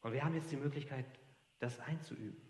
Und 0.00 0.12
wir 0.12 0.24
haben 0.24 0.34
jetzt 0.34 0.52
die 0.52 0.56
Möglichkeit, 0.56 1.06
das 1.58 1.80
einzuüben. 1.80 2.40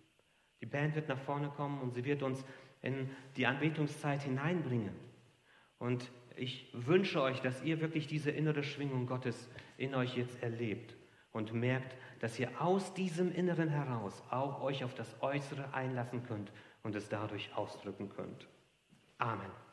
Die 0.61 0.67
Band 0.67 0.95
wird 0.95 1.09
nach 1.09 1.21
vorne 1.21 1.49
kommen 1.51 1.81
und 1.81 1.93
sie 1.93 2.05
wird 2.05 2.23
uns 2.23 2.45
in 2.83 3.09
die 3.37 3.47
Anbetungszeit 3.47 4.23
hineinbringen. 4.23 4.95
Und 5.79 6.11
ich 6.37 6.71
wünsche 6.73 7.23
euch, 7.23 7.41
dass 7.41 7.63
ihr 7.63 7.81
wirklich 7.81 8.07
diese 8.07 8.31
innere 8.31 8.65
Schwingung 8.65 9.07
Gottes 9.07 9.49
in 9.77 9.95
euch 9.95 10.17
jetzt 10.17 10.43
erlebt 10.43 10.97
und 11.33 11.53
merkt, 11.53 11.97
dass 12.21 12.39
ihr 12.39 12.49
aus 12.61 12.95
diesem 12.95 13.33
Inneren 13.33 13.69
heraus 13.69 14.23
auch 14.31 14.63
euch 14.63 14.85
auf 14.85 14.95
das 14.95 15.09
Äußere 15.21 15.73
einlassen 15.73 16.25
könnt 16.27 16.53
und 16.83 16.95
es 16.95 17.09
dadurch 17.09 17.55
ausdrücken 17.55 18.09
könnt. 18.09 18.47
Amen. 19.19 19.64